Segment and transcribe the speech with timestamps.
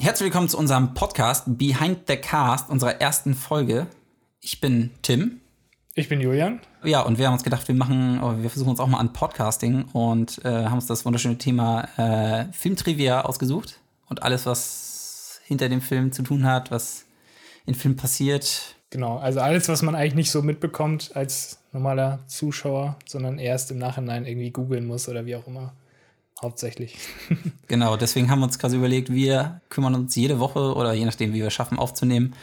[0.00, 3.86] Herzlich willkommen zu unserem Podcast Behind the Cast, unserer ersten Folge.
[4.40, 5.40] Ich bin Tim.
[5.94, 6.60] Ich bin Julian.
[6.82, 9.12] Ja, und wir haben uns gedacht, wir machen, oh, wir versuchen uns auch mal an
[9.12, 13.78] Podcasting und äh, haben uns das wunderschöne Thema äh, Filmtrivia ausgesucht
[14.08, 17.04] und alles, was hinter dem Film zu tun hat, was
[17.66, 18.76] in Film passiert.
[18.90, 23.78] Genau, also alles, was man eigentlich nicht so mitbekommt als normaler Zuschauer, sondern erst im
[23.78, 25.74] Nachhinein irgendwie googeln muss oder wie auch immer.
[26.42, 26.96] Hauptsächlich.
[27.68, 31.32] genau, deswegen haben wir uns quasi überlegt, wir kümmern uns jede Woche oder je nachdem,
[31.32, 32.34] wie wir es schaffen aufzunehmen,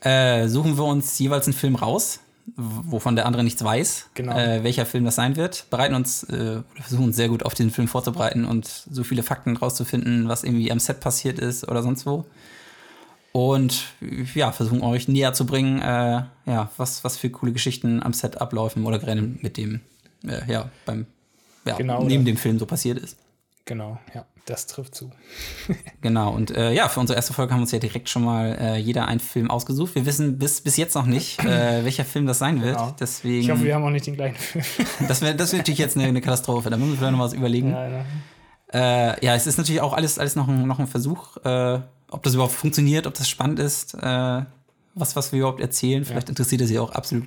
[0.00, 2.20] äh, suchen wir uns jeweils einen Film raus,
[2.56, 4.36] wovon der andere nichts weiß, Genau.
[4.38, 7.70] äh, welcher Film das sein wird, bereiten uns, äh, versuchen uns sehr gut auf diesen
[7.72, 12.06] Film vorzubereiten und so viele Fakten rauszufinden, was irgendwie am Set passiert ist oder sonst
[12.06, 12.24] wo.
[13.32, 13.84] Und
[14.34, 18.40] ja, versuchen euch näher zu bringen, äh, ja, was, was für coole Geschichten am Set
[18.40, 19.80] ablaufen oder gerade mit dem,
[20.26, 21.06] äh, ja, beim,
[21.66, 22.32] ja, Genau, neben oder?
[22.32, 23.16] dem Film so passiert ist.
[23.66, 25.10] Genau, ja, das trifft zu.
[26.00, 28.56] Genau, und äh, ja, für unsere erste Folge haben wir uns ja direkt schon mal
[28.60, 29.96] äh, jeder einen Film ausgesucht.
[29.96, 32.76] Wir wissen bis, bis jetzt noch nicht, äh, welcher Film das sein wird.
[32.76, 32.94] Genau.
[32.98, 34.64] Deswegen, Ich hoffe, wir haben auch nicht den gleichen Film.
[35.08, 36.70] das wäre das wär natürlich jetzt eine, eine Katastrophe.
[36.70, 37.72] Da müssen wir vielleicht noch was überlegen.
[37.72, 38.04] Ja, ja,
[38.72, 39.12] ja.
[39.12, 42.22] äh, ja es ist natürlich auch alles, alles noch, ein, noch ein Versuch, äh, ob
[42.22, 44.42] das überhaupt funktioniert, ob das spannend ist, äh,
[44.94, 46.04] was, was wir überhaupt erzählen.
[46.04, 47.26] Vielleicht interessiert es ja auch absolut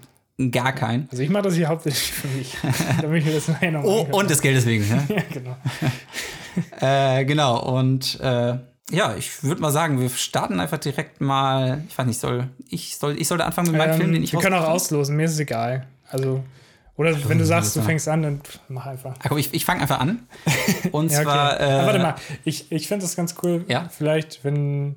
[0.51, 1.07] gar keinen.
[1.11, 2.55] Also ich mache das hier hauptsächlich für mich,
[3.01, 4.87] damit ich mir das nachher Oh, angucken und des Geldes wegen.
[4.87, 5.03] Ne?
[5.07, 5.07] kann.
[5.17, 5.57] Ja, genau.
[6.81, 8.57] Äh, genau, und äh,
[8.91, 11.83] ja, ich würde mal sagen, wir starten einfach direkt mal.
[11.87, 14.33] Ich weiß nicht, soll ich soll ich sollte anfangen mit meinem Ähm, Film, den ich
[14.33, 15.85] wir können auch auslosen, mir ist es egal.
[16.09, 16.43] Also,
[16.97, 19.15] oder wenn du sagst, du fängst an, dann mach einfach.
[19.19, 20.27] Ah, guck, ich, ich fange einfach an.
[20.91, 21.23] Und Ja, okay.
[21.25, 21.59] zwar.
[21.61, 23.87] Äh, Aber warte mal, ich, ich finde das ganz cool, Ja?
[23.95, 24.95] vielleicht, wenn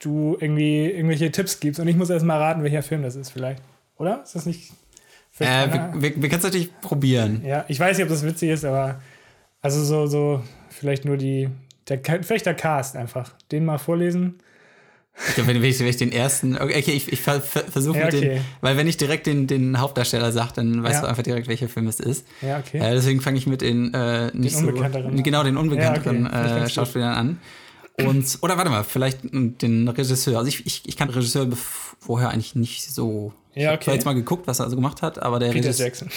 [0.00, 3.30] du irgendwie irgendwelche Tipps gibst und ich muss erst mal raten, welcher Film das ist,
[3.30, 3.62] vielleicht.
[3.98, 4.22] Oder?
[4.22, 4.72] Ist das nicht.
[5.40, 7.42] Äh, wir, wir, wir können es natürlich probieren.
[7.44, 9.00] Ja, ich weiß nicht, ob das witzig ist, aber
[9.60, 11.48] also so, so vielleicht nur die,
[11.88, 13.32] der, vielleicht der Cast einfach.
[13.52, 14.38] Den mal vorlesen.
[15.28, 16.56] Ich glaub, wenn, ich, wenn ich den ersten.
[16.56, 18.28] Okay, ich, ich ver, ver, versuche Ja, mit okay.
[18.28, 18.44] den.
[18.60, 21.00] Weil wenn ich direkt den, den Hauptdarsteller sage, dann weißt Ja.
[21.02, 22.24] du einfach direkt, welcher Film es ist.
[22.40, 22.78] Ja, okay.
[22.78, 24.68] Äh, deswegen fange ich mit den äh, nicht so.
[24.68, 25.22] Unbekannteren an.
[25.22, 26.64] Genau, den unbekannteren Ja, okay.
[26.64, 26.68] Äh.
[26.68, 27.40] Schauspielern an.
[28.06, 30.38] Und, oder warte mal, vielleicht den Regisseur.
[30.38, 31.48] Also ich, ich, ich kann den Regisseur
[31.98, 33.32] vorher eigentlich nicht so.
[33.58, 33.84] Ich Ja, habe okay.
[33.86, 35.86] zwar jetzt mal geguckt, was er also gemacht hat, aber der Peter Regisseur.
[35.86, 36.08] Jackson.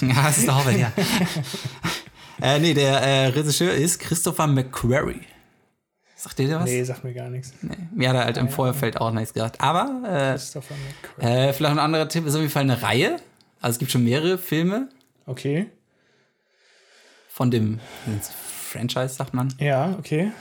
[0.08, 0.92] Ja, das ist der Hobbit, ja.
[2.42, 5.20] äh, nee, der äh, Regisseur ist Christopher McQuarrie.
[6.16, 6.64] Sagt dir der was?
[6.64, 7.52] Nee, sagt mir gar nichts.
[7.60, 7.76] Nee.
[7.94, 9.60] Mir hat er halt im Vorfeld auch nichts gesagt.
[9.60, 11.30] Aber Christopher McQuarrie.
[11.46, 13.16] äh, äh, vielleicht ein anderer Tipp ist auf jeden Fall eine Reihe.
[13.60, 14.88] Also es gibt schon mehrere Filme
[15.26, 15.68] Okay.
[17.28, 17.80] von dem
[18.70, 19.52] Franchise, sagt man.
[19.58, 20.32] Ja, okay.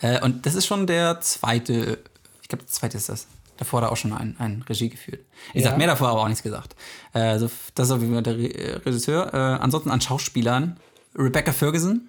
[0.00, 1.98] Äh, und das ist schon der zweite,
[2.40, 3.26] ich glaube, der zweite ist das.
[3.62, 5.20] Davor hat er auch schon ein, ein Regie geführt.
[5.54, 5.70] Ich Ja.
[5.70, 6.74] sag mehr davor, aber auch nichts gesagt.
[7.12, 9.32] Also das ist auf jeden Fall der Re äh, Regisseur.
[9.32, 10.78] Äh, ansonsten an Schauspielern
[11.14, 12.08] Rebecca Ferguson.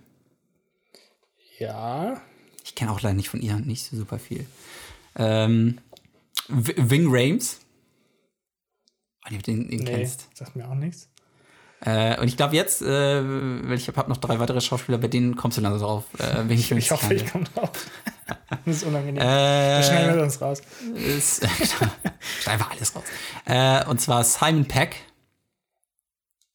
[1.59, 2.21] Ja.
[2.65, 4.45] Ich kenne auch leider nicht von ihr nicht so super viel.
[5.15, 5.79] Ähm,
[6.47, 7.59] W- Ving Rames.
[9.25, 10.27] Oh, nee, den, den Nee, kennst.
[10.35, 11.07] sagt mir auch nichts.
[11.85, 15.09] Äh, und ich glaube jetzt, äh, weil ich habe hab noch drei weitere Schauspieler, bei
[15.09, 16.05] denen kommst du dann so drauf.
[16.17, 17.71] Äh, Filme Ich hoffe, ich komme drauf.
[18.65, 19.17] das ist unangenehm.
[19.21, 20.61] Wir schneiden äh, wir uns raus.
[20.95, 23.03] ist, Schneid einfach alles raus.
[23.45, 24.95] Äh, und zwar Simon Peck.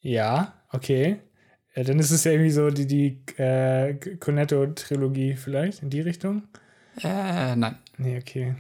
[0.01, 1.19] Ja, okay.
[1.75, 6.45] Ja, dann ist es ja irgendwie so die, die äh, Cornetto-Trilogie vielleicht in die Richtung.
[7.03, 7.79] Äh, nein.
[7.99, 8.55] Nee, okay.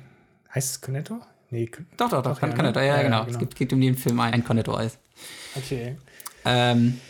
[0.54, 1.20] Heißt es Cornetto?
[1.50, 2.38] Nee, Doch, doch, doch.
[2.38, 2.78] Doch, ja, Cornetto.
[2.78, 2.86] ne?
[2.86, 3.16] Ja, Ja, genau.
[3.16, 3.38] ja, Es genau.
[3.38, 4.98] gibt, gibt in jedem Film ein, ein Cornetto-Eis.
[5.56, 5.96] okay.
[6.44, 7.00] Ähm,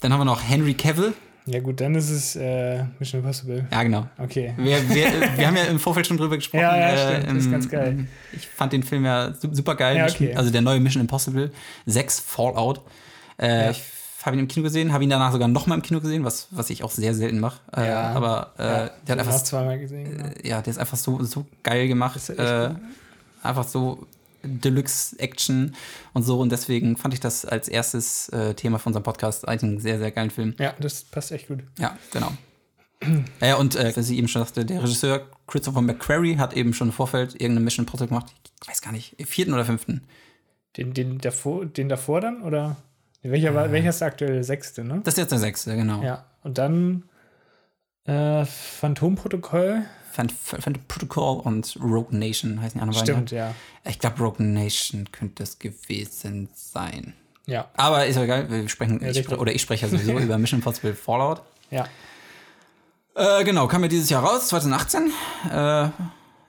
[0.00, 1.12] dann haben wir noch Henry Cavill.
[1.46, 3.66] Ja, gut, dann ist es äh, Mission Impossible.
[3.72, 4.06] Ja, genau.
[4.18, 4.54] Okay.
[4.56, 5.06] Wir, wir,
[5.36, 6.62] wir haben ja im Vorfeld schon drüber gesprochen.
[6.62, 7.26] Ja, ja, äh, stimmt.
[7.30, 8.06] Das ist im- ganz geil.
[8.32, 9.96] Ich fand den Film ja su- super geil.
[9.96, 10.34] Ja, okay.
[10.34, 11.50] Also der neue Mission Impossible
[11.86, 12.80] 6 Fallout.
[13.38, 13.70] Äh, Ja.
[13.70, 13.82] Ich
[14.26, 16.68] habe ihn im Kino gesehen, habe ihn danach sogar nochmal im Kino gesehen, was, was
[16.68, 17.58] ich auch sehr selten mache.
[17.74, 18.00] Äh, Ja.
[18.12, 20.04] aber äh, Ja, der hat einfach zweimal gesehen.
[20.18, 20.24] Genau.
[20.28, 22.16] äh, ja, der ist einfach so, so geil gemacht.
[22.16, 22.70] ist Äh,
[23.42, 24.06] einfach so
[24.42, 25.74] Deluxe-Action
[26.12, 26.40] und so.
[26.40, 29.98] Und deswegen fand ich das als erstes äh, Thema von unserem Podcast eigentlich einen sehr,
[29.98, 30.54] sehr geilen Film.
[30.58, 31.60] Ja, das passt echt gut.
[31.78, 32.32] Ja, genau.
[33.40, 36.88] ja, und äh, was ich eben schon sagte, der Regisseur Christopher McQuarrie hat eben schon
[36.88, 38.32] im Vorfeld irgendeine Mission Impossible gemacht.
[38.62, 40.02] Ich weiß gar nicht, vierten oder fünften.
[40.76, 42.42] Den, den, davor, den davor dann?
[42.42, 42.76] Oder?
[43.22, 44.44] Welcher, war, welcher ist der aktuelle?
[44.44, 45.00] Sechste, ne?
[45.04, 46.02] Das ist jetzt der sechste, genau.
[46.02, 46.26] Ja.
[46.42, 47.04] Und dann
[48.04, 49.84] äh, Phantomprotokoll.
[50.12, 53.38] Phantom Protocol und Rogue Nation heißen die anderen Stimmt, beiden.
[53.38, 53.48] ja.
[53.48, 53.90] ja.
[53.90, 57.14] Ich glaube, Rogue Nation könnte es gewesen sein.
[57.46, 57.68] Ja.
[57.76, 60.58] Aber ist ja egal, wir sprechen, Ja, ich oder ich spreche ja sowieso über Mission
[60.60, 61.42] Impossible Fallout.
[61.70, 61.86] Ja.
[63.14, 65.10] Äh, genau, kam ja dieses Jahr raus, 2018.
[65.52, 65.88] Äh,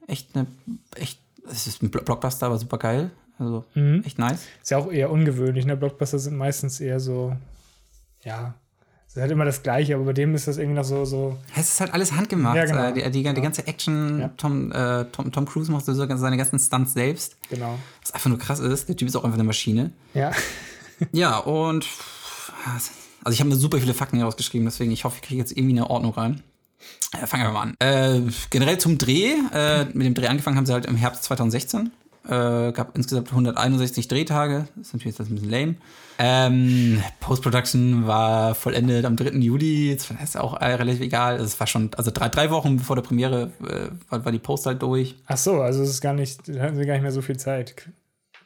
[0.07, 0.47] echt eine,
[0.95, 1.19] echt,
[1.49, 3.11] es ist ein Blo- Blockbuster, aber super geil.
[3.39, 4.03] Also Mhm.
[4.05, 4.43] echt nice.
[4.61, 5.65] Ist ja auch eher ungewöhnlich.
[5.65, 5.75] Ne?
[5.75, 7.35] Blockbuster sind meistens eher so,
[8.23, 8.53] ja,
[9.11, 11.03] Es ist halt immer das Gleiche, aber bei dem ist das irgendwie noch so.
[11.03, 12.55] so Es ist halt alles handgemacht.
[12.55, 12.85] Ja, genau.
[12.85, 14.29] Äh, die, die, die ganze Action, Ja.
[14.37, 17.35] Tom, äh, Tom, Tom Cruise macht so seine ganzen Stunts selbst.
[17.49, 17.77] genau.
[18.01, 18.87] Was einfach nur krass ist.
[18.87, 19.91] Der Typ ist auch einfach eine Maschine.
[20.13, 20.31] Ja.
[21.11, 21.87] Ja, und
[22.65, 25.51] also ich habe mir super viele Fakten hier rausgeschrieben, deswegen ich hoffe, ich kriege jetzt
[25.57, 26.43] irgendwie eine Ordnung rein.
[27.19, 27.75] Äh, fangen wir mal an.
[27.79, 28.21] Äh,
[28.51, 29.33] generell zum Dreh.
[29.51, 31.91] Äh, mit dem Dreh angefangen haben sie halt im Herbst 2016.
[32.27, 34.67] Äh, gab insgesamt 161 Drehtage.
[34.75, 35.75] Das ist natürlich jetzt ein bisschen lame.
[36.19, 39.29] Ähm, Post-Production war vollendet am 3.
[39.39, 39.95] Juli.
[39.95, 41.37] Das ist auch äh, relativ egal.
[41.37, 44.67] Es war schon, also drei, drei Wochen vor der Premiere äh, war, war die Post
[44.67, 45.15] halt durch.
[45.25, 47.37] Ach so, also es ist gar nicht, da hatten sie gar nicht mehr so viel
[47.37, 47.73] Zeit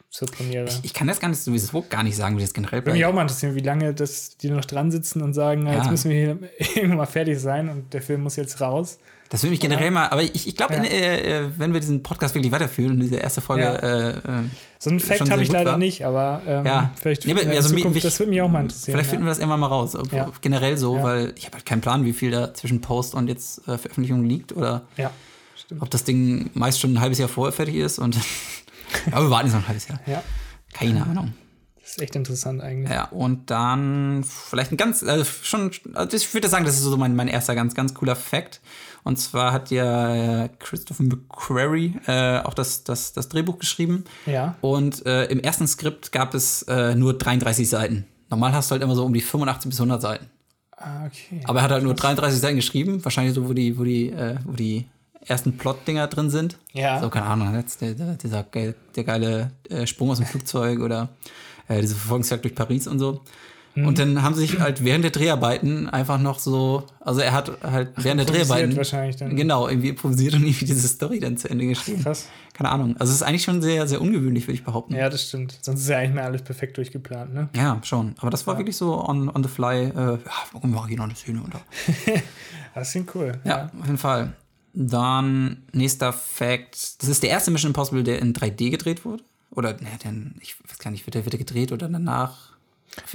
[0.08, 0.68] zur Premiere.
[0.82, 3.12] Ich kann das gar nicht sowieso gar nicht sagen, wie das generell Würde mich auch
[3.12, 5.90] mal interessieren, wie lange das, die noch dran sitzen und sagen, na, jetzt Ja.
[5.90, 6.38] müssen wir hier
[6.76, 8.98] irgendwann mal fertig sein und der Film muss jetzt raus.
[9.28, 10.84] Das würde mich generell mal, aber ich, ich glaube, Ja.
[10.84, 13.74] äh, äh, wenn wir diesen Podcast wirklich weiterführen und diese erste Folge, Ja.
[13.74, 14.22] äh, äh,
[14.78, 15.78] So einen Fact habe ich leider war.
[15.78, 16.90] nicht, aber ähm, Ja.
[17.00, 18.94] vielleicht Nee, also Zukunft, mich- das würde mich auch mal interessieren.
[18.94, 19.96] vielleicht finden wir das irgendwann mal raus.
[20.40, 23.60] Generell so, weil ich habe halt keinen Plan, wie viel da zwischen Post und jetzt
[23.68, 24.82] äh, Veröffentlichung liegt oder
[25.80, 28.16] ob das Ding meist schon ein halbes Jahr vorher fertig ist und
[29.10, 29.98] aber wir warten jetzt noch ein halbes Jahr.
[30.06, 30.22] Ja,
[30.72, 31.32] Keine Ahnung.
[31.80, 32.90] das ist echt interessant eigentlich.
[32.94, 36.96] Ja, und dann vielleicht ein ganz, also schon, also ich würde sagen, das ist so
[36.96, 38.60] mein, mein erster ganz, ganz cooler Fact.
[39.06, 44.02] Und zwar hat ja Christopher McQuarrie äh, auch das, das, das Drehbuch geschrieben.
[44.26, 48.04] Ja, Und äh, im ersten Skript gab es äh, nur 33 Seiten.
[48.30, 50.26] Normal hast du halt immer so um die 85 bis 100 Seiten.
[50.72, 51.40] ah, okay.
[51.44, 53.04] Aber er hat halt nur 33 Seiten geschrieben.
[53.04, 54.86] Wahrscheinlich so, wo die, wo die, äh, wo die
[55.24, 56.56] ersten Plot-Dinger drin sind.
[56.72, 57.00] Ja.
[57.00, 60.80] So, keine Ahnung, jetzt der, der, dieser geil, der geile äh, Sprung aus dem Flugzeug
[60.80, 61.10] oder
[61.68, 63.20] äh, diese Verfolgungsjagd durch Paris und so.
[63.76, 63.86] Mhm.
[63.86, 67.52] Und dann haben sie sich halt während der Dreharbeiten einfach noch so, also er hat
[67.62, 69.36] halt während der Dreharbeiten wahrscheinlich dann.
[69.36, 72.02] genau irgendwie improvisiert und irgendwie diese Story dann zu Ende geschrieben.
[72.02, 72.26] Krass.
[72.54, 72.96] Keine Ahnung.
[72.98, 74.94] Also es ist eigentlich schon sehr, sehr ungewöhnlich, würde ich behaupten.
[74.94, 75.58] Ja, das stimmt.
[75.60, 77.48] Sonst ist ja eigentlich mehr alles perfekt durchgeplant, ne?
[77.54, 78.14] Ja, schon.
[78.18, 78.60] Aber das war Ja.
[78.60, 79.84] wirklich so on, on the fly.
[79.84, 80.18] Äh, ja,
[80.52, 81.60] warum mache ich hier noch eine Szene unter?
[82.74, 83.32] Das klingt cool.
[83.44, 84.32] Ja, auf jeden Fall.
[84.74, 87.00] Dann nächster Fact.
[87.02, 89.24] Das ist der erste Mission Impossible, der in 3D gedreht wurde.
[89.50, 92.50] Oder, ne, den, ich weiß gar nicht, wird der, wird der gedreht oder danach?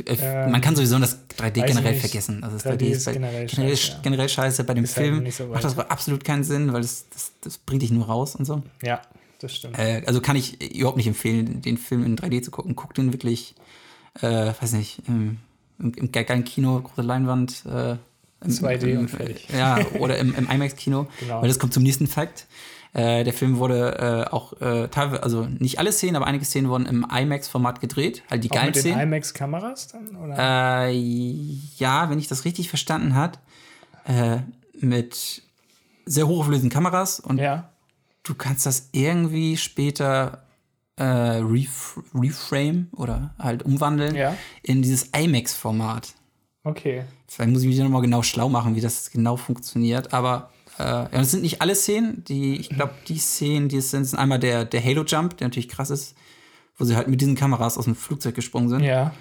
[0.06, 2.44] Äh, Ähm, Man kann sowieso das 3D weiß generell vergessen.
[2.44, 4.00] Also das 3D 3D, ist bei- generell generell, scheiße, ja.
[4.03, 4.63] generell scheiße.
[4.63, 7.06] Bei dem Ist halt Film nicht so macht das aber absolut keinen Sinn, weil das,
[7.09, 8.62] das, das bringt dich nur raus und so.
[8.83, 9.01] Ja,
[9.39, 9.77] das stimmt.
[9.79, 12.75] Äh, also kann ich überhaupt nicht empfehlen, den Film in 3D zu gucken.
[12.75, 13.56] Guckt den wirklich,
[14.21, 15.38] äh, weiß nicht, im,
[15.79, 17.63] im, im geilen Kino, große Leinwand.
[17.65, 17.95] Äh,
[18.44, 19.47] im, 2D im, und fertig.
[19.53, 21.07] Ja, oder im, im IMAX-Kino.
[21.19, 21.41] Genau.
[21.41, 22.45] Weil das kommt zum nächsten Fakt.
[22.93, 26.67] Äh, der Film wurde äh, auch äh, teilweise, also nicht alle Szenen, aber einige Szenen
[26.69, 28.21] wurden im IMAX-Format gedreht.
[28.29, 28.99] Halt die Auch geilen mit den Szenen.
[29.01, 30.15] IMAX-Kameras dann?
[30.17, 30.88] Oder?
[30.89, 30.91] Äh,
[31.77, 33.39] ja, wenn ich das richtig verstanden hat,
[34.05, 34.39] äh,
[34.79, 35.41] mit
[36.05, 37.69] sehr hochauflösenden Kameras und ja.
[38.23, 40.44] du kannst das irgendwie später
[40.97, 44.35] äh, ref reframe oder halt umwandeln Ja.
[44.63, 46.13] in dieses IMAX-Format.
[46.63, 47.05] Okay.
[47.27, 50.13] Vielleicht muss ich mich nochmal genau schlau machen, wie das genau funktioniert.
[50.13, 52.23] Aber äh, ja, das sind nicht alle Szenen.
[52.25, 55.69] Die, ich glaube, die Szenen, die es sind, sind einmal der, der Halo-Jump, der natürlich
[55.69, 56.15] krass ist,
[56.77, 58.81] wo sie halt mit diesen Kameras aus dem Flugzeug gesprungen sind.
[58.81, 59.13] Ja.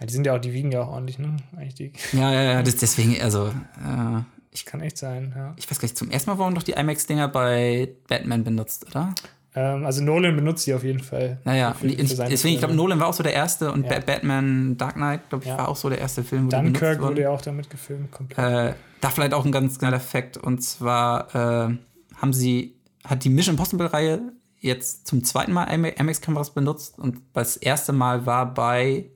[0.00, 0.06] ja.
[0.06, 1.36] Die sind ja auch, die wiegen ja auch ordentlich, ne?
[1.56, 1.92] Eigentlich die.
[2.12, 4.22] Ja, ja, ja, das, deswegen, also, äh,
[4.52, 5.54] ich, Kann echt sein, ja.
[5.56, 9.14] ich weiß gar nicht, zum ersten Mal wurden doch die IMAX-Dinger bei Batman benutzt, oder?
[9.54, 11.38] Ähm, also Nolan benutzt die auf jeden Fall.
[11.44, 12.74] Naja, Für- für deswegen, ich glaube, Filme.
[12.76, 13.98] Nolan war auch so der erste und Ja.
[13.98, 15.58] Ba- Batman Dark Knight, glaube ich, Ja.
[15.58, 18.38] war auch so der erste Film, wo die Dunkirk wurde ja auch damit gefilmt, komplett.
[18.70, 20.36] Äh, da vielleicht auch ein ganz geiler Fakt.
[20.36, 21.74] Und zwar äh,
[22.16, 24.20] haben sie, hat die Mission Impossible-Reihe
[24.60, 29.06] jetzt zum zweiten Mal MX-Kameras benutzt und das erste Mal war bei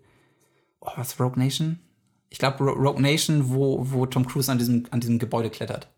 [0.80, 1.78] oh, was Rogue Nation?
[2.30, 5.88] Ich glaube Rogue Nation, wo, wo Tom Cruise an diesem, an diesem Gebäude klettert.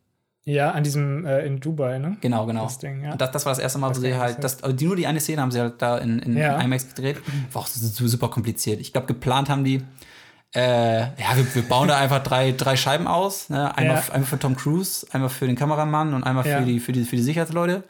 [0.49, 2.17] Ja, an diesem, äh, in Dubai, ne?
[2.21, 2.63] Genau, genau.
[2.65, 3.17] Das Ding, ja.
[3.17, 5.07] Das, das war das erste Mal, wo Weiß sie halt, das, also die, nur die
[5.07, 6.61] eine Szene haben sie halt da in, in Ja.
[6.61, 7.17] IMAX gedreht.
[7.53, 8.81] War auch super kompliziert.
[8.81, 9.83] Ich glaube, geplant haben die,
[10.55, 13.51] äh, ja, wir, wir bauen da einfach drei, drei Scheiben aus.
[13.51, 13.77] Ne?
[13.77, 14.03] Einmal, Ja.
[14.15, 17.17] einmal für Tom Cruise, einmal für den Kameramann und einmal für, die, für, die, für
[17.17, 17.83] die Sicherheitsleute.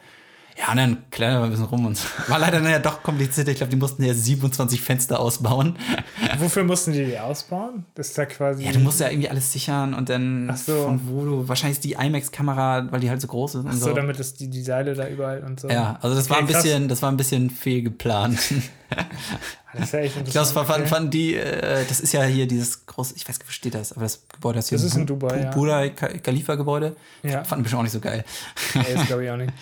[0.59, 3.47] Ja, und dann klettern wir ein bisschen rum und war leider nachher doch kompliziert.
[3.49, 5.77] Ich glaube, die mussten ja 27 Fenster ausbauen.
[6.39, 7.85] Wofür mussten die die ausbauen?
[7.95, 8.65] Das ist da quasi.
[8.65, 10.85] Ja, du musst ja irgendwie alles sichern und dann Ach so.
[10.85, 13.87] von wo du, wahrscheinlich ist die IMAX-Kamera, weil die halt so groß ist und so,
[13.89, 13.93] so.
[13.93, 15.69] damit es die, die Seile da überall und so.
[15.69, 16.63] Ja, also das war ein Okay, krass.
[16.63, 18.39] bisschen, das war ein bisschen fehlgeplant.
[19.73, 20.67] Das ist ja echt Ich glaube, interessant.
[20.69, 20.89] fanden, okay.
[20.89, 23.93] fanden die, äh, das ist ja hier dieses große, ich weiß nicht, wo steht das,
[23.93, 25.51] aber das Gebäude ist hier Das ist in Bu- Dubai, Bu- ja.
[25.51, 26.97] Burj Kha- Khalifa Gebäude.
[27.23, 27.45] Ja.
[27.45, 28.25] Fanden bestimmt auch nicht so geil.
[28.75, 29.53] Nee, das glaube ich auch nicht.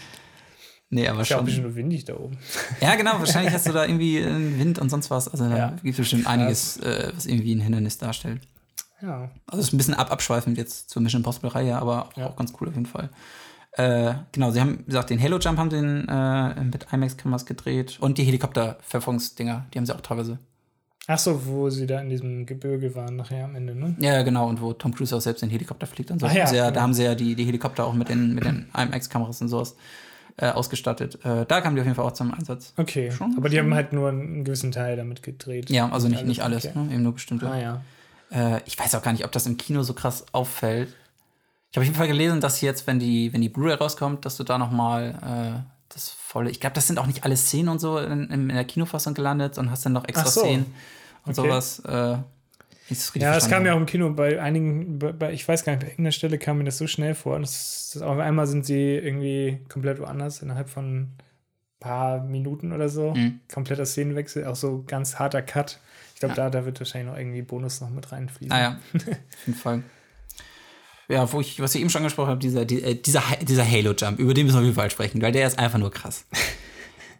[0.90, 1.46] Nee, aber Ist ja auch ein schon.
[1.46, 2.36] bisschen nur windig da oben.
[2.80, 5.28] Ja, genau, wahrscheinlich hast du da irgendwie äh, Wind und sonst was.
[5.28, 5.68] Also da Ja.
[5.70, 8.42] gibt es bestimmt einiges, äh, was irgendwie ein Hindernis darstellt.
[9.02, 9.30] Ja.
[9.46, 12.26] Also es ist ein bisschen ab abschweifend jetzt zur Mission Impossible Reihe, aber auch, Ja.
[12.28, 13.10] auch ganz cool auf jeden Fall.
[13.72, 18.18] Äh, genau, sie haben gesagt, den Halo Jump haben den äh, mit IMAX-Kameras gedreht und
[18.18, 20.38] die Helikopter-Verfolgungsdinger, die haben sie auch teilweise
[21.06, 23.94] Ach so, wo sie da in diesem Gebirge waren, nachher am Ende, ne?
[23.98, 26.26] Ja, genau, und wo Tom Cruise auch selbst den Helikopter fliegt und so.
[26.26, 26.70] Ach ja, Sehr, ja.
[26.70, 29.76] Da haben sie ja die, die Helikopter auch mit den, mit den IMAX-Kameras und sowas
[30.36, 31.24] äh, ausgestattet.
[31.24, 32.72] Äh, da kamen die auf jeden Fall auch zum Einsatz.
[32.76, 33.10] Okay.
[33.12, 33.66] Schon- Aber die schon.
[33.66, 35.70] haben halt nur einen gewissen Teil damit gedreht.
[35.70, 36.78] Ja, also nicht, nicht alles, okay.
[36.78, 36.92] ne?
[36.94, 37.48] eben nur bestimmte.
[37.48, 37.80] Ah ja.
[38.30, 40.88] Äh, ich weiß auch gar nicht, ob das im Kino so krass auffällt.
[41.70, 44.36] Ich habe auf jeden Fall gelesen, dass jetzt, wenn die, wenn die Blu-ray rauskommt, dass
[44.36, 46.50] du da noch mal äh, das volle.
[46.50, 49.58] Ich glaube, das sind auch nicht alle Szenen und so in, in der Kinofassung gelandet
[49.58, 50.40] und hast dann noch extra so.
[50.40, 50.66] Szenen
[51.26, 51.48] und Okay.
[51.48, 51.78] sowas.
[51.80, 52.18] Äh,
[53.22, 55.86] Ja, es kam ja auch im Kino bei einigen, bei, ich weiß gar nicht, bei
[55.88, 57.38] irgendeiner Stelle kam mir das so schnell vor.
[57.40, 61.12] Das, das auf einmal sind sie irgendwie komplett woanders innerhalb von ein
[61.80, 63.14] paar Minuten oder so.
[63.14, 63.40] Mhm.
[63.52, 65.80] Kompletter Szenenwechsel, auch so ganz harter Cut.
[66.14, 68.52] Ich glaube, da, da wird wahrscheinlich noch irgendwie Bonus noch mit reinfließen.
[68.52, 69.82] Ah ja, auf jeden Fall.
[71.08, 73.68] Ja, wo ich, was ich eben schon angesprochen habe, dieser, die, äh, dieser, Ha- dieser
[73.70, 76.24] Halo-Jump, über den müssen wir auf jeden Fall sprechen, weil der ist einfach nur krass.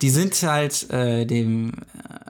[0.00, 2.23] Die sind halt äh, dem, äh,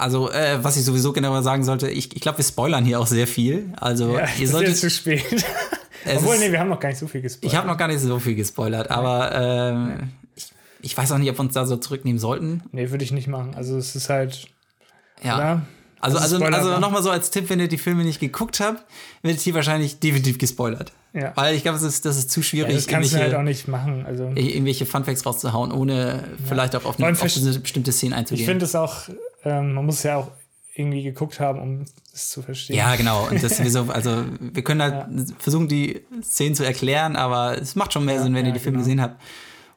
[0.00, 3.06] also äh, was ich sowieso genauer sagen sollte, ich, ich glaube, wir spoilern hier auch
[3.06, 3.72] sehr viel.
[3.80, 5.24] Also Ja, ihr das ist solltet, jetzt zu spät.
[6.16, 7.52] Obwohl, ist- nee, wir haben noch gar nicht so viel gespoilert.
[7.52, 11.30] ich habe noch gar nicht so viel gespoilert, aber ähm, ich, ich weiß auch nicht,
[11.30, 12.62] ob wir uns da so zurücknehmen sollten.
[12.72, 13.54] Nee, würde ich nicht machen.
[13.54, 14.46] Also, es ist halt,
[15.22, 15.36] Ja.
[15.36, 15.62] oder?
[16.02, 18.60] Also, Also also, Spoiler also nochmal so als Tipp, wenn ihr die Filme nicht geguckt
[18.60, 18.82] habt,
[19.22, 20.92] werdet ihr wahrscheinlich definitiv gespoilert.
[21.12, 21.32] Ja.
[21.34, 23.42] Weil ich glaube, das ist, das ist zu ja schwierig, das kannst du halt auch
[23.42, 24.06] nicht machen.
[24.06, 28.46] Also, irgendwelche Funfacts rauszuhauen, ohne vielleicht auch auf, eine, auf diese bestimmte Szene ich einzugehen.
[28.46, 29.10] finde es auch,
[29.44, 30.30] ähm, man muss es ja auch
[30.74, 32.76] irgendwie geguckt haben, um es zu verstehen.
[32.76, 33.28] ja, genau.
[33.28, 35.06] Und das sowieso, also wir können halt
[35.38, 38.60] versuchen, die Szenen zu erklären, aber es macht schon mehr Sinn, wenn ihr ja, die
[38.60, 38.84] Filme genau.
[38.86, 39.20] gesehen habt.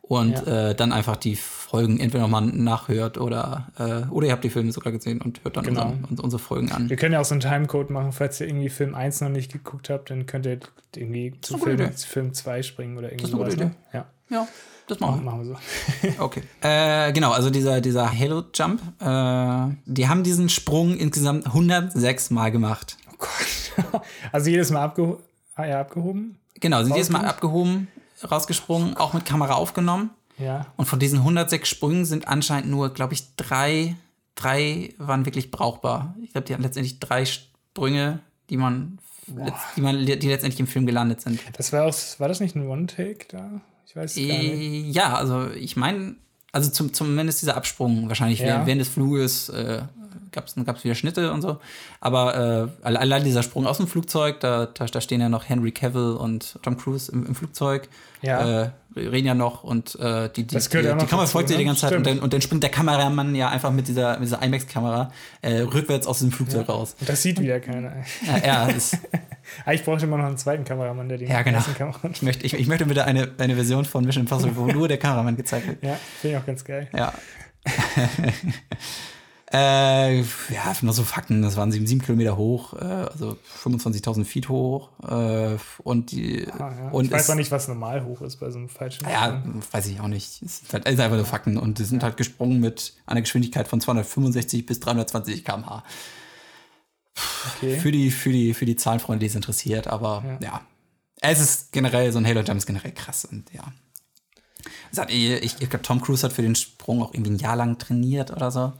[0.02, 0.70] Und Ja.
[0.72, 4.72] äh, dann einfach die Folgen entweder nochmal nachhört oder, äh, oder ihr habt die Filme
[4.74, 5.86] sogar gesehen und hört dann Genau.
[5.86, 6.90] unseren, uns- unsere Folgen an.
[6.90, 9.52] Wir können ja auch so einen Timecode machen, falls ihr irgendwie Film 1 noch nicht
[9.52, 10.60] geguckt habt, dann könnt ihr
[10.96, 13.56] irgendwie zu Film, zu Film 2 springen oder irgendwie sowas.
[13.56, 13.72] Ne?
[13.94, 14.48] Ja, Ja,
[14.88, 15.32] das machen wir.
[15.32, 16.14] machen wir so.
[16.24, 16.44] Okay.
[16.62, 22.98] Äh, genau, also dieser, dieser Halo-Jump, äh, die haben diesen Sprung insgesamt 106 Mal gemacht.
[23.12, 24.02] Oh Gott.
[24.32, 25.20] Also jedes Mal abgeho
[25.56, 26.38] ah, ja, abgehoben?
[26.60, 27.88] Genau, sind jedes Mal abgehoben,
[28.30, 30.12] rausgesprungen, auch mit Kamera aufgenommen.
[30.38, 30.68] Ja.
[30.78, 33.96] Und von diesen 106 Sprüngen sind anscheinend nur, glaube ich, drei,
[34.36, 36.16] drei waren wirklich brauchbar.
[36.24, 39.00] Ich glaube, die hatten letztendlich drei Sprünge, die man,
[39.76, 41.40] die man, die letztendlich im Film gelandet sind.
[41.58, 43.62] Das war auch, war das nicht ein One-Take da?
[43.94, 44.54] Ich weiß es gar nicht.
[44.54, 46.16] Äh, Ja, also ich meine,
[46.52, 48.66] also zum, zumindest dieser Absprung wahrscheinlich Ja.
[48.66, 49.84] während, des Fluges äh,
[50.32, 51.60] gab es wieder Schnitte und so.
[52.00, 52.36] Aber
[52.82, 56.14] äh, alle- allein dieser Sprung aus dem Flugzeug, da, da, stehen ja noch Henry Cavill
[56.14, 57.88] und Tom Cruise im, im Flugzeug.
[58.24, 58.64] Ja.
[58.64, 61.60] Äh, reden ja noch und äh, die, die, die, ja die Kamera folgt dir ne?
[61.60, 64.24] die ganze Zeit und dann, und dann springt der Kameramann ja einfach mit dieser, mit
[64.28, 66.96] dieser IMAX-Kamera äh, rückwärts aus dem Flugzeug raus.
[67.00, 67.94] Und das sieht wieder keiner.
[68.26, 68.92] Ja, ja, das,
[69.66, 71.58] Eigentlich brauche ich immer noch einen zweiten Kameramann, der die Ja, genau.
[71.58, 72.00] ersten Kamera.
[72.12, 74.98] ich, möchte, ich, ich möchte bitte eine, eine Version von Mission Impossible, wo nur der
[74.98, 75.78] Kameramann gezeigt wird.
[75.84, 76.88] Ja, finde ich auch ganz geil.
[76.96, 77.14] Ja.
[79.54, 81.42] äh, ja, nur so Fakten.
[81.42, 84.90] Das waren sieben, sieben Kilometer hoch, äh, also 25.000 Feet hoch.
[85.08, 86.48] Äh, und die.
[86.52, 86.90] Ah, ja.
[86.90, 89.88] und ich weiß auch nicht, was normal hoch ist bei so einem falschen Ja, weiß
[89.88, 90.42] ich auch nicht.
[90.42, 91.58] Es sind halt sind einfach nur Fakten.
[91.58, 95.84] Und die sind halt gesprungen mit einer Geschwindigkeit von 265 bis 320 km/h.
[97.16, 97.78] Okay.
[97.78, 99.88] Für die, für die, für die Zahlenfreunde, die es interessiert.
[99.88, 100.62] Aber ja.
[101.22, 103.26] Es ist generell, so ein Halo Jump ist generell krass.
[103.26, 103.72] Und ja.
[104.98, 107.78] Hat, ich ich glaube, Tom Cruise hat für den Sprung auch irgendwie ein Jahr lang
[107.78, 108.74] trainiert oder so.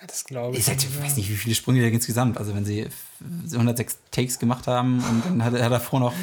[0.00, 0.62] Ja, das glaube ich.
[0.62, 2.38] Ich halt, weiß nicht, wie viele Sprünge der insgesamt.
[2.38, 2.88] Also, wenn sie
[3.52, 6.14] 106 Takes gemacht haben und dann hat er davor noch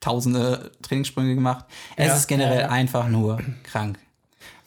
[0.00, 1.64] tausende Trainingssprünge gemacht.
[1.96, 2.68] Es Ja, ist generell ja, ja.
[2.70, 3.98] einfach nur krank.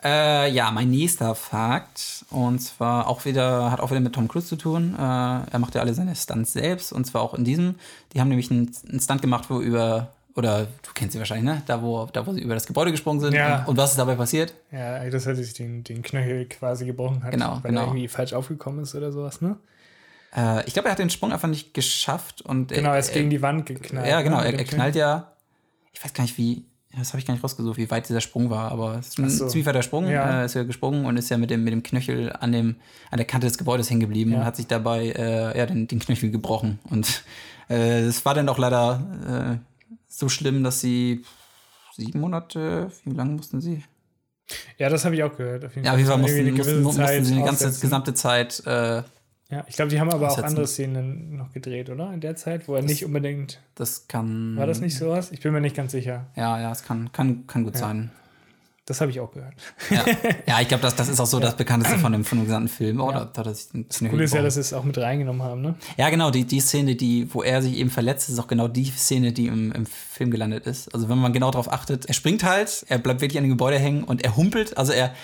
[0.05, 4.45] Äh, ja, mein nächster Fakt, und zwar auch wieder, hat auch wieder mit Tom Cruise
[4.45, 4.93] zu tun.
[4.95, 7.75] Äh, er macht ja alle seine Stunts selbst, und zwar auch in diesem.
[8.13, 11.63] Die haben nämlich einen, einen Stunt gemacht, wo über, oder du kennst sie wahrscheinlich, ne?
[11.65, 13.33] Da, wo, da, wo sie über das Gebäude gesprungen sind.
[13.33, 13.61] Ja.
[13.61, 14.53] Und, und was ist dabei passiert?
[14.71, 17.81] Ja, dass er sich den, den Knöchel quasi gebrochen hat, Genau, weil genau.
[17.81, 19.57] er irgendwie falsch aufgekommen ist oder sowas, ne?
[20.35, 23.31] Äh, ich glaube, er hat den Sprung einfach nicht geschafft und Genau, er ist gegen
[23.31, 24.07] die Wand geknallt.
[24.07, 24.37] Ja, genau.
[24.37, 25.31] ne, Er, er knallt ja.
[25.93, 26.65] Ich weiß gar nicht, wie.
[26.97, 29.29] Das habe ich gar nicht rausgesucht, wie weit dieser Sprung war, aber es ist ein
[29.29, 29.47] so.
[29.47, 30.09] ziemlich weiter Sprung.
[30.09, 30.41] Ja.
[30.41, 32.75] Äh, ist ja gesprungen und ist ja mit dem, mit dem Knöchel an, dem,
[33.11, 34.39] an der Kante des Gebäudes hängen geblieben Ja.
[34.39, 36.79] und hat sich dabei äh, ja, den, den Knöchel gebrochen.
[36.89, 37.23] Und
[37.69, 41.23] äh, es war dann auch leider äh, so schlimm, dass sie
[41.95, 43.83] sieben Monate, wie lange mussten sie?
[44.77, 45.65] Ja, das habe ich auch gehört.
[45.65, 48.61] Auf jeden Ja, auf jeden Fall mussten, mussten, mussten sie Zeit ganze gesamte Zeit.
[49.49, 52.11] Ja, ich glaube, die haben aber auch andere Szenen noch gedreht, oder?
[52.11, 53.61] In der Zeit, wo er nicht unbedingt.
[53.75, 54.55] das kann.
[54.57, 55.31] War das nicht sowas?
[55.31, 56.25] Ich bin mir nicht ganz sicher.
[56.35, 58.11] Ja, ja, es kann, kann, kann gut sein.
[58.87, 59.53] Das habe ich auch gehört.
[59.89, 60.05] Ja,
[60.47, 62.69] ja ich glaube, das, das ist auch so das bekannteste von dem, von dem gesamten
[62.69, 63.01] Film.
[63.01, 64.83] Oh, da, da hat er sich den Knöchel Cool ist ja, dass sie es auch
[64.83, 65.75] mit reingenommen haben, ne?
[65.97, 68.85] Ja, genau, die, die Szene, die, wo er sich eben verletzt, ist auch genau die
[68.85, 70.93] Szene, die im, im Film gelandet ist.
[70.93, 73.79] Also wenn man genau darauf achtet, er springt halt, er bleibt wirklich an dem Gebäude
[73.79, 75.15] hängen und er humpelt, also er,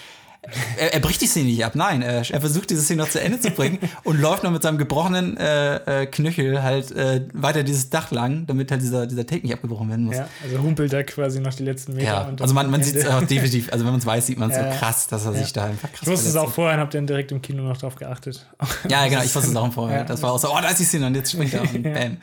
[0.78, 2.02] er, er bricht die Szene nicht ab, nein.
[2.02, 4.80] Er, er versucht diese Szene noch zu Ende zu bringen und läuft noch mit seinem
[4.80, 9.44] gebrochenen äh, äh, Knöchel halt äh, weiter dieses Dach lang, damit halt dieser, dieser Take
[9.44, 10.16] nicht abgebrochen werden muss.
[10.16, 12.08] Ja, also humpelt er quasi noch die letzten Meter.
[12.08, 14.50] Ja, also man, man sieht es auch definitiv, also wenn man es weiß, sieht man
[14.50, 15.44] es Ja, so krass, dass er ja.
[15.44, 17.64] sich da einfach krass Ich wusste es auch vorher und hab dann direkt im Kino
[17.64, 18.46] noch drauf geachtet.
[18.90, 20.04] Ja, genau, ich wusste es auch Vorher.
[20.04, 22.18] Das war auch so, oh, da ist die Szene und jetzt springt er und bam.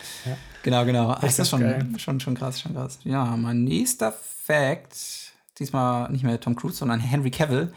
[0.63, 1.11] Genau, genau.
[1.11, 1.79] Ach, das ist geil.
[1.81, 2.99] schon, schon, schon krass, schon krass.
[3.05, 4.97] Ja, mein nächster Fact,
[5.59, 7.73] diesmal nicht mehr Tom Cruise, sondern Henry Cavill.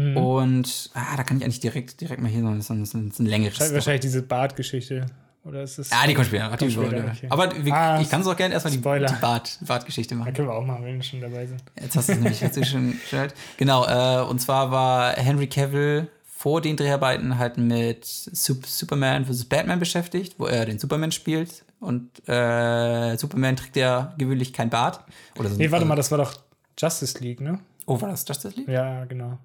[0.00, 0.16] Mhm.
[0.16, 3.14] Und ah, da kann ich eigentlich direkt, direkt mal hier, sondern das ist ein, das
[3.14, 3.72] ist ein längeres.
[3.74, 5.06] Wahrscheinlich, diese Bart-Geschichte.
[5.44, 5.90] Oder ist das.
[5.90, 6.48] Ja, die kommt später.
[6.54, 7.26] Kommt später, okay.
[7.30, 10.34] Aber wir, Ah, ich kann es auch gerne erstmal die, die Bart, Bartgeschichte Da machen.
[10.34, 11.62] können wir auch machen, wenn wir schon dabei sind.
[11.80, 13.34] Jetzt hast du es nämlich jetzt schon gestellt.
[13.56, 19.44] Genau, äh, und zwar war Henry Cavill vor den Dreharbeiten halt mit Sup Superman vs.
[19.46, 21.64] Batman beschäftigt, wo er den Superman spielt.
[21.80, 25.00] Und äh, Superman trägt ja gewöhnlich kein Bart.
[25.38, 25.56] Oder so.
[25.56, 26.34] Nee, warte mal, das war doch
[26.78, 27.58] Justice League, ne?
[27.86, 28.68] Oh, war das Justice League?
[28.68, 29.38] Ja, genau.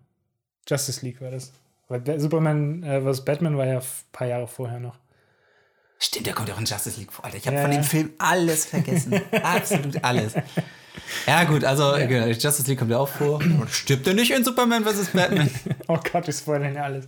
[0.67, 1.51] Justice League war das.
[1.88, 3.24] Weil Superman äh, vs.
[3.25, 4.98] Batman war ja ein paar Jahre vorher noch.
[6.00, 7.24] Stimmt, der kommt ja auch in Justice League vor.
[7.25, 7.88] Alter, ich habe Ja, von dem ja.
[7.88, 9.22] Film alles vergessen.
[9.43, 10.34] Absolut alles.
[11.27, 13.38] Ja, gut, also genau, Justice League kommt ja auch vor.
[13.38, 15.07] Und stirbt er nicht in Superman vs.
[15.12, 15.50] Batman?
[15.88, 17.07] Oh Gott, wir spoilern ja alles.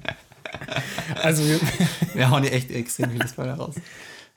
[1.22, 1.60] Also, wir,
[2.14, 3.76] Wir hauen hier echt extrem viele Spoiler raus.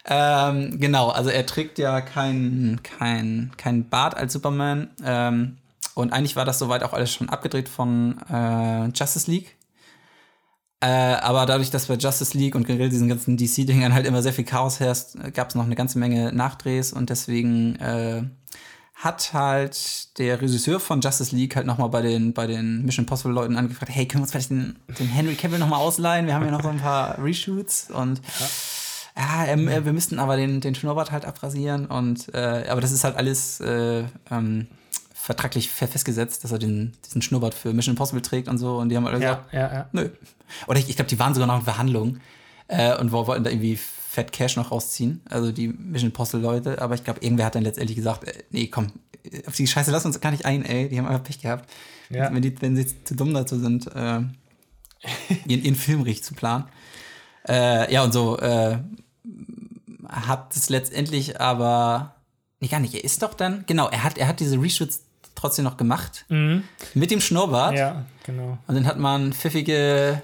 [0.07, 4.91] Ähm, genau, also er trägt ja kein, kein, kein Bart als Superman.
[5.05, 5.59] Ähm,
[6.00, 9.57] und eigentlich war das soweit auch alles schon abgedreht von äh, Justice League.
[10.80, 14.33] Äh, aber dadurch, dass bei Justice League und generell diesen ganzen DC-Dingern halt immer sehr
[14.33, 18.23] viel Chaos herrscht, gab es noch eine ganze Menge Nachdrehs und deswegen äh,
[18.95, 23.33] hat halt der Regisseur von Justice League halt nochmal bei den, bei den Mission Impossible
[23.33, 26.26] Leuten angefragt, hey, können wir uns vielleicht den, den Henry Cavill nochmal ausleihen?
[26.26, 28.23] Wir haben ja noch so ein paar Reshoots und
[29.16, 32.92] ja, ähm, äh, wir müssten aber den, den Schnurrbart halt abrasieren und äh, aber das
[32.92, 34.66] ist halt alles äh, ähm,
[35.23, 38.89] vertraglich fe- festgesetzt, dass er den, diesen Schnurrbart für Mission Impossible trägt und so und
[38.89, 39.89] die haben alle gesagt, ja, ja, ja.
[39.93, 40.09] nö.
[40.67, 42.21] Oder ich, ich glaube, die waren sogar noch in Verhandlungen
[42.69, 46.81] äh, und wo- wollten da irgendwie Fett Cash noch rausziehen, also die Mission Impossible Leute,
[46.83, 48.89] aber ich glaube, irgendwer hat dann letztendlich gesagt, äh, nee, komm,
[49.25, 51.71] äh, auf die Scheiße lass uns gar nicht ein, ey, die haben einfach Pech gehabt.
[52.09, 52.33] Ja.
[52.35, 54.21] Wenn, die, wenn sie zu dumm dazu sind, äh,
[55.47, 56.64] ihren, ihren Film richtig zu planen.
[57.49, 58.79] Äh, ja, und so äh,
[60.09, 62.16] hat es letztendlich aber,
[62.59, 65.05] nee, gar nicht, er ist doch dann, genau, er hat, er hat diese Reshoots
[65.40, 66.64] trotzdem noch gemacht, Mhm.
[66.94, 67.74] mit dem Schnurrbart.
[67.76, 68.59] Ja, genau.
[68.66, 70.20] Und dann hat man pfiffige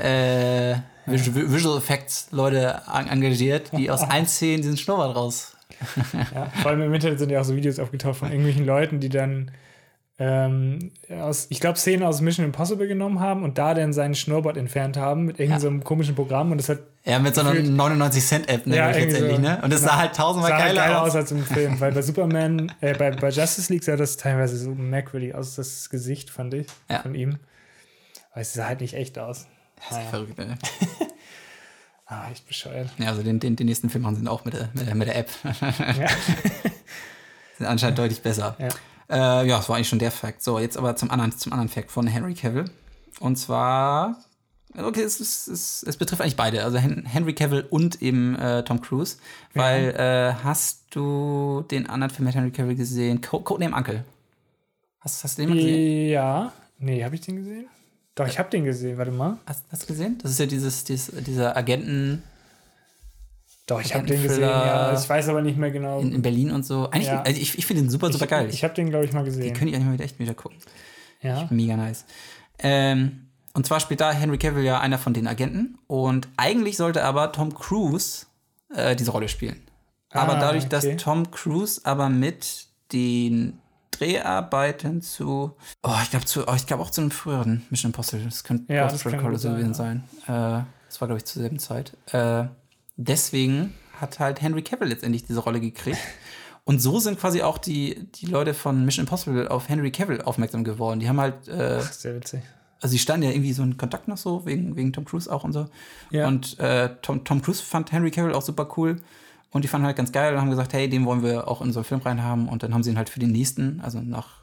[0.00, 0.74] äh,
[1.06, 5.56] Visual, Effects Leute engagiert, die aus ein Szenen diesen Schnurrbart raus.
[6.34, 9.08] Ja, vor allem im Internet sind ja auch so Videos aufgetaucht von irgendwelchen Leuten, die
[9.08, 9.50] dann
[10.20, 14.56] ähm, aus, ich glaube, Szenen aus Mission Impossible genommen haben und da dann seinen Schnurrbart
[14.56, 17.52] entfernt haben mit irgendeinem so einem komischen Programm und das hat Ja, mit so einer
[17.52, 19.40] Gefühlt- 99 Cent App, ne, Ja, letztendlich, so.
[19.40, 19.60] ne?
[19.62, 21.10] Und das sah halt tausendmal sah halt geiler, geiler aus.
[21.10, 24.56] aus als im Film, weil bei Superman, äh, bei, bei Justice League sah das teilweise
[24.58, 26.98] so merkwürdig aus, das Gesicht, fand ich, Ja.
[27.00, 27.38] von ihm.
[28.32, 29.46] Aber es sah halt nicht echt aus.
[29.76, 30.58] Das ist ja verrückt, ne?
[32.10, 32.88] Ah, echt bescheuert.
[32.96, 35.08] Ja, also den, den, den nächsten Film machen sie auch mit der, mit der, mit
[35.08, 35.28] der App.
[35.44, 36.06] Ja.
[37.58, 38.56] Sind anscheinend deutlich besser.
[38.58, 38.68] Ja.
[39.10, 40.42] Äh, ja, das war eigentlich schon der Fact.
[40.42, 42.66] So, jetzt aber zum anderen, zum anderen Fact von Henry Cavill.
[43.20, 44.16] Und zwar,
[44.76, 48.62] okay, es, ist, es, es betrifft eigentlich beide, also Hen Henry Cavill und eben äh,
[48.64, 49.16] Tom Cruise.
[49.54, 53.20] Weil, äh, hast du den anderen Film mit Henry Cavill gesehen?
[53.20, 54.04] Co Codename Uncle.
[55.00, 56.10] Hast, hast du den mal gesehen?
[56.10, 56.52] Ja.
[56.78, 57.66] Nee, habe ich den gesehen?
[58.14, 59.38] Doch, ich habe den gesehen, warte mal.
[59.46, 60.18] Hast, hast du gesehen?
[60.22, 62.22] Das ist ja dieses, dieses dieser Agenten
[63.68, 64.92] Doch, ich habe den gesehen, ja.
[64.98, 66.00] Ich weiß aber nicht mehr genau.
[66.00, 66.90] in, in Berlin und so.
[66.90, 67.22] Eigentlich, Ja.
[67.22, 68.48] also ich, ich finde den super, super geil.
[68.48, 69.54] Ich, ich habe den, glaube ich, mal gesehen.
[69.54, 70.58] können ich eigentlich mal wieder echt wieder gucken.
[71.22, 71.46] ja.
[71.50, 72.04] Mega nice.
[72.58, 75.78] Ähm, und zwar spielt da Henry Cavill ja einer von den Agenten.
[75.86, 78.26] Und eigentlich sollte aber Tom Cruise
[78.74, 79.60] äh, diese Rolle spielen.
[80.10, 80.96] Aber Ah, dadurch, dass okay.
[80.96, 83.58] Tom Cruise aber mit den
[83.90, 88.24] Dreharbeiten zu, oh, ich glaube zu, oh, ich glaube auch zu einem früheren Mission Impossible.
[88.24, 90.04] Das könnte Ja, Ghost Protocol so gewesen sein.
[90.26, 91.94] Äh, das war glaube ich zur selben Zeit.
[92.12, 92.44] Äh,
[92.98, 95.98] deswegen hat halt Henry Cavill letztendlich diese Rolle gekriegt.
[96.64, 100.64] Und so sind quasi auch die, die Leute von Mission Impossible auf Henry Cavill aufmerksam
[100.64, 101.00] geworden.
[101.00, 102.42] Die haben halt, äh, Sehr witzig.
[102.80, 105.44] also sie standen ja irgendwie so in Kontakt noch so, wegen, wegen Tom Cruise auch
[105.44, 105.66] und so.
[106.10, 106.28] Ja.
[106.28, 108.96] Und äh, Tom, Tom Cruise fand Henry Cavill auch super cool.
[109.50, 111.72] Und die fanden halt ganz geil und haben gesagt, hey, den wollen wir auch in
[111.72, 112.48] so einen Film reinhaben.
[112.50, 114.42] Und dann haben sie ihn halt für den nächsten, also nach,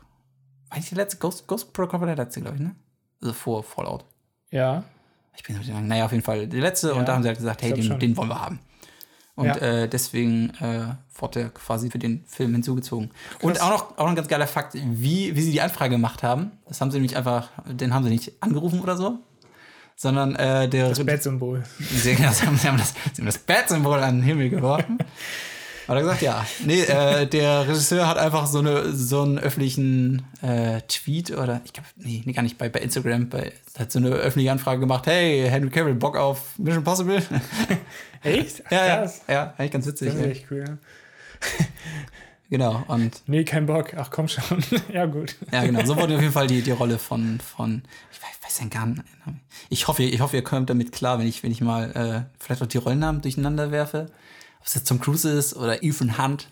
[0.75, 2.75] nicht der letzte Ghost, Ghost Protocol war der letzte, glaube ich, ne?
[3.21, 4.03] Also vor Fallout.
[4.49, 4.83] Ja.
[5.37, 6.89] Ich bin nicht lang, naja, auf jeden Fall der letzte.
[6.89, 8.59] Ja, und da haben sie halt gesagt, hey, den, den wollen wir haben.
[9.35, 9.55] Und Ja.
[9.57, 13.11] äh, deswegen äh, wurde er quasi für den Film hinzugezogen.
[13.41, 16.23] Und auch noch, auch noch ein ganz geiler Fakt, wie, wie sie die Anfrage gemacht
[16.23, 16.51] haben.
[16.67, 19.19] Das haben sie nämlich einfach, den haben sie nicht angerufen oder so,
[19.97, 21.63] sondern äh, der Das Bat-Symbol.
[21.79, 24.97] Sie, genau, sie haben, sie haben das, sie haben das Bat-Symbol an den Himmel geworfen.
[25.87, 26.45] Hat er gesagt, ja.
[26.65, 31.73] Nee, äh, der Regisseur hat einfach so, eine, so einen öffentlichen äh, Tweet oder, ich
[31.73, 35.05] glaube, nee, nee, gar nicht, bei, bei Instagram, bei, hat so eine öffentliche Anfrage gemacht,
[35.05, 37.21] hey, Henry Cavill, Bock auf Mission Possible?
[38.23, 38.63] Echt?
[38.71, 39.21] Ja, ja, krass.
[39.27, 40.11] ja, eigentlich ganz witzig.
[40.11, 40.65] Das ist echt cool.
[40.67, 40.77] Ja.
[42.49, 43.93] Genau, und Nee, kein Bock.
[43.97, 44.63] Ach komm schon.
[44.93, 45.35] ja, gut.
[45.51, 48.59] ja, genau, so wurde auf jeden Fall die, die Rolle von, von ich weiß, weiß
[48.61, 49.01] ja gar nicht.
[49.69, 52.61] Ich hoffe, ich hoffe, ihr kommt damit klar, wenn ich, wenn ich mal äh, vielleicht
[52.61, 54.11] auch die Rollennamen durcheinander werfe.
[54.65, 56.47] Ob es jetzt Tom Cruise ist oder Ethan Hunt.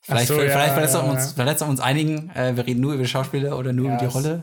[0.00, 1.32] Vielleicht, so, vielleicht, ja, vielleicht, ja, uns, ja.
[1.34, 4.42] vielleicht uns einigen, äh, wir reden nur über Schauspieler oder nur über die Rolle.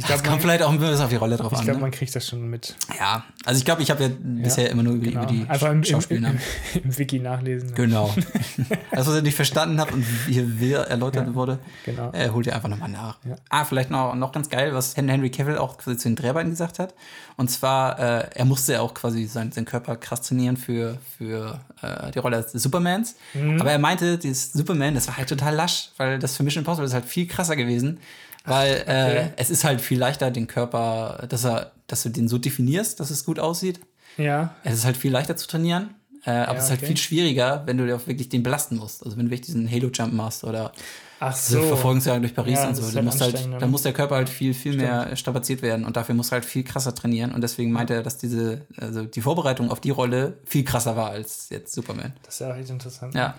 [0.00, 1.64] Ich Das glaube, kommt man, vielleicht auch ein bisschen auf die Rolle drauf ich an.
[1.64, 1.82] glaub, ne?
[1.82, 2.74] man kriegt das schon mit.
[2.98, 5.22] Ja, also ich glaube, ich habe ja, bisher immer nur über, Genau.
[5.24, 6.40] über die Einfach im, im, im, Schauspielernamen.
[6.82, 7.74] im Wiki nachlesen.
[7.74, 8.14] Genau.
[8.92, 11.34] das, was ihr nicht verstanden habt und hier wieder erläutert Ja.
[11.34, 12.12] wurde, Genau.
[12.12, 13.18] äh, holt ihr einfach nochmal nach.
[13.28, 13.36] Ja.
[13.50, 16.48] Ah, vielleicht noch, noch ganz geil, was Hen- Henry Cavill auch quasi zu den Dreharbeiten
[16.50, 16.94] gesagt hat.
[17.36, 21.60] Und zwar, äh, er musste ja auch quasi seinen, seinen Körper krass trainieren für, für
[21.82, 23.16] äh, die Rolle des Supermans.
[23.34, 23.60] Mhm.
[23.60, 26.86] Aber er meinte, dieses Superman, das war halt total lasch, weil das für Mission Impossible
[26.86, 27.98] ist halt viel krasser gewesen.
[28.46, 29.16] Weil okay.
[29.16, 33.00] äh, es ist halt viel leichter, den Körper, dass, er, dass du den so definierst,
[33.00, 33.80] dass es gut aussieht.
[34.16, 34.54] Ja.
[34.62, 36.86] Es ist halt viel leichter zu trainieren, äh, aber es ist halt okay.
[36.86, 39.04] viel schwieriger, wenn du dir auch wirklich den belasten musst.
[39.04, 40.70] Also wenn du wirklich diesen Halo-Jump machst oder
[41.18, 41.60] Ach so.
[41.60, 42.82] Verfolgungsjagd durch Paris Ja, und so.
[42.82, 45.96] Dann, halt musst halt, dann muss der Körper halt viel, viel mehr strapaziert werden und
[45.96, 47.32] dafür muss er halt viel krasser trainieren.
[47.32, 51.10] Und deswegen meinte er, dass diese, also die Vorbereitung auf die Rolle viel krasser war
[51.10, 52.12] als jetzt Superman.
[52.22, 53.12] Das ist ja auch echt interessant.
[53.16, 53.34] Ja.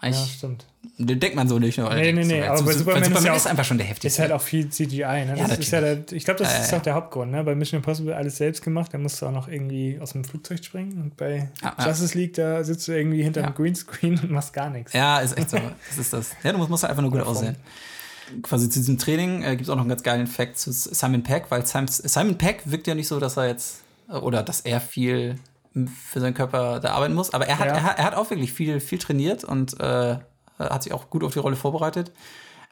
[0.00, 0.64] Ja, stimmt.
[0.96, 1.76] den denkt man so nicht.
[1.78, 3.86] Nur, Nee, nee, nee, aber bei Superman ist Superman ja ist auch- einfach schon der
[3.88, 4.06] heftigste.
[4.06, 5.34] Ist halt auch viel CGI, ne?
[5.36, 6.78] Das Ja, ist ja der, ich glaube, das Ja, ist ja.
[6.78, 7.42] auch der Hauptgrund, ne?
[7.42, 10.64] Bei Mission Impossible alles selbst gemacht, da musst du auch noch irgendwie aus dem Flugzeug
[10.64, 11.88] springen und bei Ja, ja.
[11.88, 13.46] Justice League, da sitzt du irgendwie hinter Ja.
[13.48, 14.92] einem Greenscreen und machst gar nichts.
[14.92, 15.56] Ja, ist echt so.
[15.88, 16.30] Das ist das.
[16.44, 17.56] Ja, du musst, musst halt einfach nur gut aussehen.
[18.42, 21.22] Quasi zu diesem Training äh, gibt es auch noch einen ganz geilen Fact zu Simon
[21.22, 23.78] Peck, weil Simon, Simon Peck wirkt ja nicht so, dass er jetzt
[24.10, 25.38] äh, oder dass er viel
[25.74, 27.74] für seinen Körper da arbeiten muss, aber er hat, Ja.
[27.74, 30.16] er, hat- er hat auch wirklich viel, viel trainiert und äh,
[30.58, 32.10] hat sich auch gut auf die Rolle vorbereitet.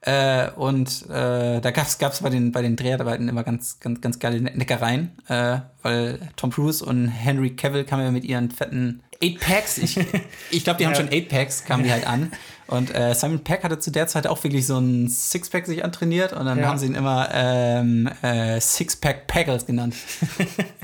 [0.02, 4.18] Äh, und äh, da gab es bei den, bei den Dreharbeiten immer ganz, ganz, ganz
[4.18, 9.02] geile Ne- Neckereien, äh, weil Tom Cruise und Henry Cavill kamen ja mit ihren fetten
[9.22, 9.78] Eight Packs.
[9.78, 9.96] Ich,
[10.50, 10.98] ich glaube, die haben Ja.
[11.00, 12.30] schon Eight Packs, kamen die halt an.
[12.68, 16.32] Und äh, Simon Peck hatte zu der Zeit auch wirklich so ein Sixpack sich antrainiert
[16.34, 16.66] und dann Ja.
[16.66, 19.94] haben sie ihn immer ähm, äh, Sixpack Packers genannt.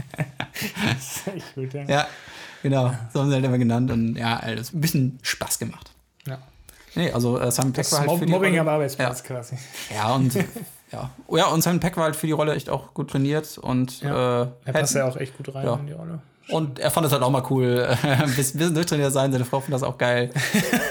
[1.34, 1.82] Echt gut, ja.
[1.84, 2.06] Ja,
[2.62, 2.92] genau.
[3.12, 5.90] So haben sie halt immer genannt und ja, das ein bisschen Spaß gemacht.
[6.26, 6.38] Ja.
[6.94, 9.56] Nee, also äh, Simon Peck war halt Mob für die Mobbing Rolle, am Arbeitsplatz quasi.
[9.94, 10.34] Ja, und
[10.92, 11.10] ja.
[11.26, 14.00] Oh, ja, und Simon Peck war halt für die Rolle echt auch gut trainiert und
[14.02, 14.42] Ja.
[14.42, 15.74] äh, Er passt ja auch echt gut rein Ja.
[15.76, 16.20] in die Rolle.
[16.50, 19.32] und er fand es halt auch mal cool, ein bisschen, bisschen durchtrainiert sein.
[19.32, 20.30] Seine Frau fand das auch geil.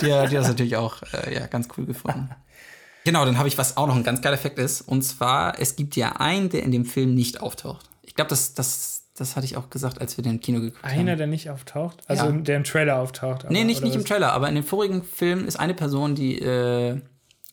[0.02, 2.30] Die, die hat das natürlich auch äh, ja, ganz cool gefunden.
[3.04, 4.82] Genau, dann habe ich, was auch noch ein ganz geiler Effekt ist.
[4.82, 7.90] Und zwar, es gibt ja einen, der in dem Film nicht auftaucht.
[8.04, 10.92] Ich glaube, das, das, das hatte ich auch gesagt, als wir den Kino geguckt haben.
[11.00, 12.04] Einer, der nicht auftaucht?
[12.08, 12.32] Also Ja.
[12.32, 13.50] der im Trailer auftaucht?
[13.50, 14.08] Nee, aber- nicht, oder nicht im was?
[14.10, 17.00] Trailer, aber in dem vorigen Film ist eine Person, die, äh,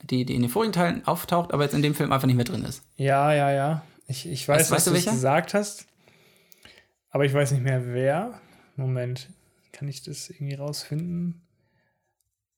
[0.02, 2.44] die, die in den vorigen Teilen auftaucht, aber jetzt in dem Film einfach nicht mehr
[2.44, 2.82] drin ist.
[2.96, 3.82] Ja, ja, ja.
[4.06, 5.86] Ich, ich weiß, Weißt- was weißt du gesagt hast.
[7.10, 8.40] Aber ich weiß nicht mehr wer.
[8.76, 9.28] Moment.
[9.72, 11.42] Kann ich das irgendwie rausfinden?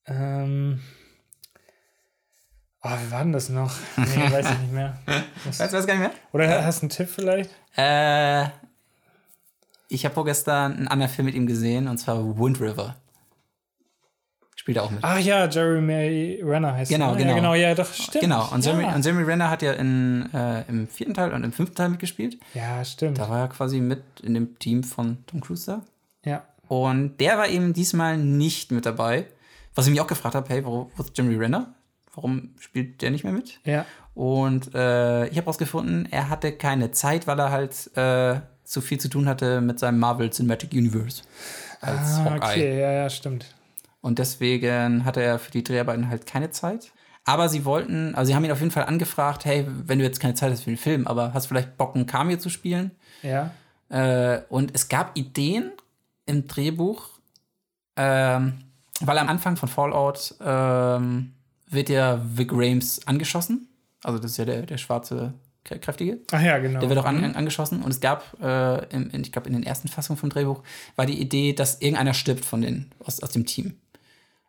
[0.07, 0.81] Ähm.
[2.83, 3.75] Oh, wie war denn das noch?
[3.97, 4.99] Nee, weiß ich nicht mehr.
[5.45, 6.13] Weißt du das gar nicht mehr?
[6.33, 7.51] Oder hast du einen Tipp vielleicht?
[7.77, 8.47] Äh,
[9.91, 12.97] ich habe vorgestern einen anderen Film mit ihm gesehen, und zwar Wind River.
[14.57, 15.01] Spielt er auch mit.
[15.03, 17.17] Ach ja, Jeremy Renner heißt Genau, er.
[17.17, 17.31] genau.
[17.31, 18.23] Ja, genau, ja, doch, stimmt.
[18.23, 18.95] genau, und Jeremy, ja.
[18.95, 22.39] und Jeremy Renner hat ja in, äh, im vierten Teil und im fünften Teil mitgespielt.
[22.55, 23.19] ja, stimmt.
[23.19, 25.83] Da war er quasi mit in dem Team von Tom Cruise da.
[26.31, 26.45] Ja.
[26.69, 29.27] Und der war eben diesmal nicht mit dabei.
[29.75, 31.75] Was ich mich auch gefragt habe, hey, wo, wo ist Jeremy Renner?
[32.15, 33.61] Warum spielt der nicht mehr mit?
[33.65, 33.87] Ja.
[34.15, 38.99] Und äh, ich habe herausgefunden, er hatte keine Zeit, weil er halt äh, zu viel
[39.01, 41.23] zu tun hatte mit seinem Marvel Cinematic Universe
[41.81, 42.37] als Ah, Hawkeye.
[42.47, 43.47] okay, ja, ja, stimmt.
[44.01, 46.93] Und deswegen hatte er für die Dreharbeiten halt keine Zeit.
[47.25, 50.21] Aber sie wollten, also sie haben ihn auf jeden Fall angefragt, hey, wenn du jetzt
[50.21, 52.93] keine Zeit hast für den Film, aber hast du vielleicht Bock, ein Cameo zu spielen?
[53.23, 53.51] Ja.
[53.89, 55.73] Äh, und es gab Ideen
[56.27, 57.09] im Drehbuch,
[57.97, 58.55] ähm,
[59.01, 61.35] weil am Anfang von Fallout ähm,
[61.69, 63.69] wird ja Vic Rames angeschossen.
[64.03, 66.19] Also das ist ja der, der schwarze Kräftige.
[66.33, 66.81] Ach ja, genau.
[66.81, 67.83] Der wird auch an, an, angeschossen.
[67.83, 70.63] Und es gab, äh, im, in, ich glaube, in den ersten Fassungen vom Drehbuch,
[70.97, 73.75] war die Idee, dass irgendeiner stirbt von den, aus, aus dem Team.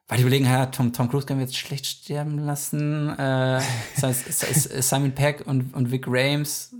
[0.07, 3.09] Weil die überlegen, ja, Tom, Tom Cruise können wir jetzt schlecht sterben lassen.
[3.09, 3.15] Äh,
[3.95, 6.73] das heißt, Simon Peck und, und Vic Rames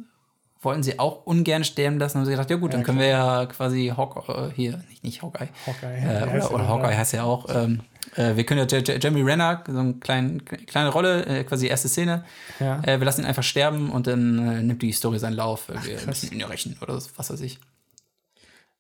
[0.61, 2.17] wollten sie auch ungern sterben lassen.
[2.19, 5.03] Haben sie gedacht, ja gut, dann Ja, können wir ja quasi Hawk, äh, hier, nicht,
[5.03, 5.97] nicht Hawkeye, Hawkeye.
[5.97, 6.67] äh, oder, der oder?
[6.67, 7.45] Hawkeye heißt ja auch.
[7.53, 7.81] Ähm,
[8.15, 12.25] äh, wir können ja Jeremy Renner, so eine kleine, kleine Rolle, äh, quasi erste Szene.
[12.59, 12.81] Ja.
[12.83, 15.69] Äh, wir lassen ihn einfach sterben und dann äh, nimmt die Story seinen Lauf.
[15.69, 17.59] weil wir müssen ihn ja rächen oder was weiß ich.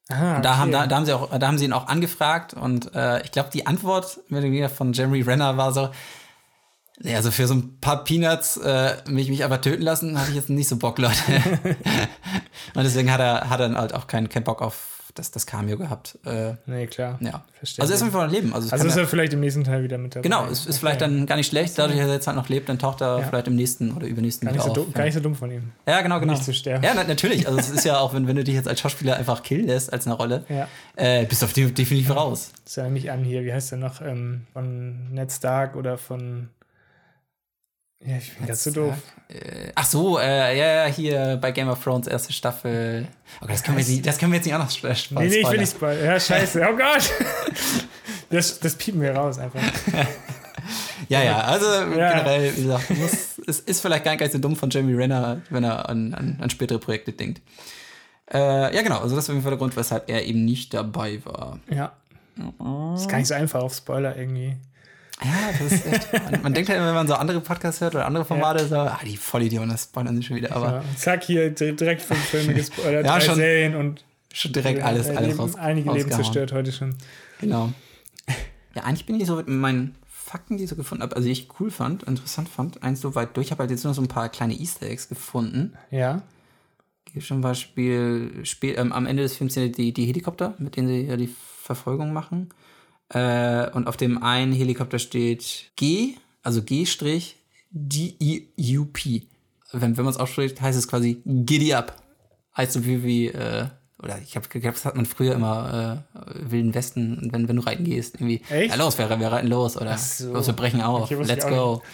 [0.09, 0.79] Aha, Und da, haben, okay.
[0.79, 3.49] da, da, haben sie auch, da haben sie ihn auch angefragt und äh, ich glaube,
[3.53, 4.19] die Antwort
[4.75, 5.89] von Jeremy Renner war so,
[7.03, 10.35] ja, also für so ein paar Peanuts äh, mich, mich aber töten lassen, hatte ich
[10.35, 11.15] jetzt nicht so Bock, Leute.
[12.75, 15.45] und deswegen hat er, hat er dann halt auch keinen keinen Bock auf das, das
[15.45, 16.17] Cameo gehabt.
[16.25, 17.17] Äh, Nee, klar.
[17.21, 17.43] ja.
[17.57, 17.91] Verständlich.
[17.93, 18.53] Also ist noch leben.
[18.53, 20.23] Also, Also ist ja- er vielleicht im nächsten Teil wieder mit dabei.
[20.23, 21.11] Genau, es ist vielleicht Okay.
[21.13, 23.23] dann gar nicht schlecht, dadurch, dass er jetzt halt noch lebt, dann taucht er Ja.
[23.27, 24.75] vielleicht im nächsten oder übernächsten Gar wieder so auf.
[24.75, 25.71] dumm, gar nicht so dumm von ihm.
[25.87, 26.33] ja, genau, genau.
[26.33, 26.83] nicht zu sterben.
[26.83, 27.47] Ja, na, natürlich.
[27.47, 29.91] Also es ist ja auch, wenn, wenn du dich jetzt als Schauspieler einfach killen lässt
[29.93, 30.67] als eine Rolle, Ja.
[30.95, 32.51] äh, bist du auf definitiv raus.
[32.65, 34.01] Ist ja nicht an hier, wie heißt der noch?
[34.01, 36.49] Ähm, von Ned Stark oder von.
[38.05, 38.95] Ja, ich bin ganz so doof.
[39.29, 43.07] Äh, ach so, äh, ja, ja, hier bei Game of Thrones erste Staffel.
[43.41, 45.27] Okay, das können wir jetzt nicht, das können wir jetzt nicht auch noch sp- Nee,
[45.29, 46.03] nee, ich will nicht spoilern.
[46.05, 46.61] Ja, scheiße.
[46.69, 47.09] Oh Gott!
[48.29, 49.59] Das, das piepen wir raus einfach.
[51.09, 52.11] Ja, ja, also Ja.
[52.13, 53.11] generell, wie gesagt, muss,
[53.45, 56.49] es ist vielleicht gar nicht so dumm von Jeremy Renner, wenn er an, an, an
[56.49, 57.41] spätere Projekte denkt.
[58.33, 60.73] Äh, ja, genau, also das ist auf jeden Fall der Grund, weshalb er eben nicht
[60.73, 61.59] dabei war.
[61.69, 61.91] Ja.
[62.95, 64.55] Ist gar nicht so einfach auf Spoiler irgendwie.
[65.23, 66.13] Ja, das ist echt.
[66.31, 68.75] Man, man denkt halt immer, wenn man so andere Podcasts hört oder andere Formate, so,
[68.75, 70.83] ah, die Vollidioten, das spoilern sie schon wieder, aber Ja.
[70.95, 74.03] Zack, hier di- direkt fünf Filme gespoilert, Ja, drei schon Serien und
[74.33, 75.55] schon direkt alles, äh, alles Leben, raus.
[75.55, 76.95] einige Leben zerstört heute schon.
[77.39, 77.71] Genau.
[78.73, 81.33] Ja, eigentlich bin ich so mit meinen Fakten, die ich so gefunden habe, also die
[81.33, 83.47] ich cool fand, interessant fand, eins so weit durch.
[83.47, 85.73] Ich habe halt jetzt nur so ein paar kleine Easter Eggs gefunden.
[85.89, 86.21] Ja.
[87.11, 90.77] Hier zum Beispiel spä- ähm, am Ende des Films sind ja die, die Helikopter, mit
[90.77, 91.29] denen sie ja die
[91.63, 92.47] Verfolgung machen.
[93.13, 96.61] Äh, und auf dem einen Helikopter steht G, also
[97.73, 99.23] G-D-E-U-P.
[99.73, 101.95] Wenn, wenn man es ausspricht, heißt es quasi Giddy Up.
[102.57, 103.67] Heißt so wie, wie äh,
[104.01, 107.61] oder ich habe geglaubt, das hat man früher immer äh, Wilden Westen, wenn, wenn du
[107.61, 108.41] reiten gehst, irgendwie.
[108.49, 108.71] Echt?
[108.71, 110.33] Ja, los, wir, wir reiten los oder so.
[110.33, 111.09] los, wir brechen auf.
[111.11, 111.81] Okay, Let's go.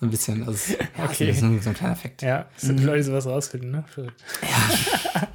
[0.00, 0.42] So ein bisschen.
[0.44, 1.28] Also, ja, Okay.
[1.28, 2.20] Das ist nur so ein kleiner Effekt.
[2.22, 2.78] Ja, dass Mhm.
[2.78, 3.84] die Leute sowas rausfinden, ne?
[3.86, 4.20] Verrückt.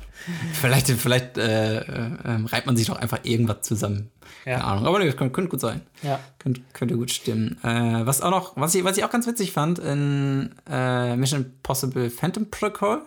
[0.54, 4.12] Vielleicht, vielleicht äh, äh, ähm, reibt man sich doch einfach irgendwas zusammen.
[4.46, 4.54] Ja.
[4.54, 4.86] Keine Ahnung.
[4.88, 5.82] Aber das könnte, könnte gut sein.
[6.02, 6.20] Ja.
[6.40, 7.58] Könnte, könnte gut stimmen.
[7.64, 11.46] Äh, was auch noch, was ich, was ich auch ganz witzig fand in äh, Mission
[11.46, 13.04] Impossible Phantom Protocol,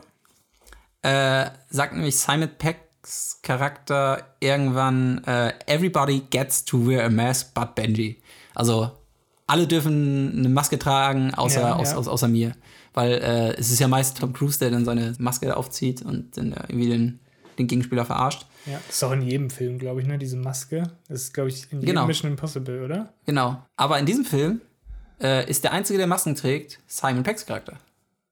[1.03, 7.75] äh, sagt nämlich Simon Peggs Charakter irgendwann, äh, everybody gets to wear a mask but
[7.75, 8.23] Benji.
[8.55, 8.93] Also
[9.47, 11.95] alle dürfen eine Maske tragen, außer, Ja, ja.
[11.95, 12.53] Aus, außer mir.
[12.95, 16.53] Weil äh, es ist ja meist Tom Cruise, der dann seine Maske aufzieht und dann
[16.69, 17.21] irgendwie den,
[17.59, 18.47] den Gegenspieler verarscht.
[18.67, 18.79] Ja.
[18.87, 20.19] Das ist auch in jedem Film, glaube ich, ne?
[20.19, 20.85] Diese Maske.
[21.09, 22.07] Das ist, glaube ich, in jedem Genau.
[22.07, 23.13] Mission Impossible, oder?
[23.27, 23.63] Genau.
[23.77, 24.61] Aber in diesem Film
[25.21, 27.75] äh, ist der Einzige, der Masken trägt, Simon Peggs Charakter.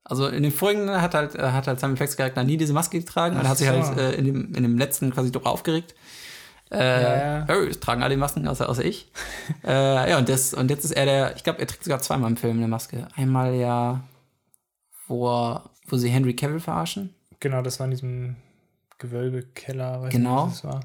[0.04, 2.98] Also in den vorigen hat halt, äh, hat halt Simon Peggs Charakter nie diese Maske
[3.00, 3.72] getragen und Ach hat sich so.
[3.74, 5.94] halt äh, in, dem, in dem letzten quasi drüber aufgeregt.
[6.70, 7.46] Äh, Ja, ja.
[7.48, 9.10] "Oh, tragen alle Masken, außer, außer ich.
[9.64, 12.30] äh, ja, und, das, und jetzt ist er der, ich glaube, er trägt sogar zweimal
[12.30, 13.08] im Film eine Maske.
[13.16, 14.00] Einmal ja,
[15.10, 17.10] wo, er- wo sie Henry Cavill verarschen.
[17.40, 18.36] Genau, das war in diesem
[18.98, 20.46] Gewölbekeller, weiß Genau.
[20.46, 20.80] nicht, was das war.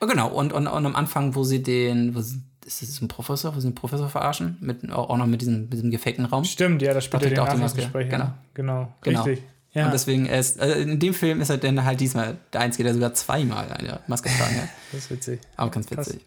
[0.00, 3.08] Oh, genau, und, und, und am Anfang, wo sie den, wo sie, ist das ein
[3.08, 6.44] Professor, wo sie den Professor verarschen, mit, auch noch mit diesem, mit diesem gefakten Raum.
[6.44, 8.30] Stimmt, ja, das spielt Da er den auch die Maske, genau.
[8.54, 9.22] Genau, Genau.
[9.22, 9.44] richtig.
[9.74, 12.84] Ja, Und deswegen ist, also in dem Film ist er dann halt diesmal der Einzige,
[12.84, 14.68] der sogar zweimal eine Maske tragen hat.
[14.92, 15.40] das ist witzig.
[15.56, 16.20] Aber ganz witzig.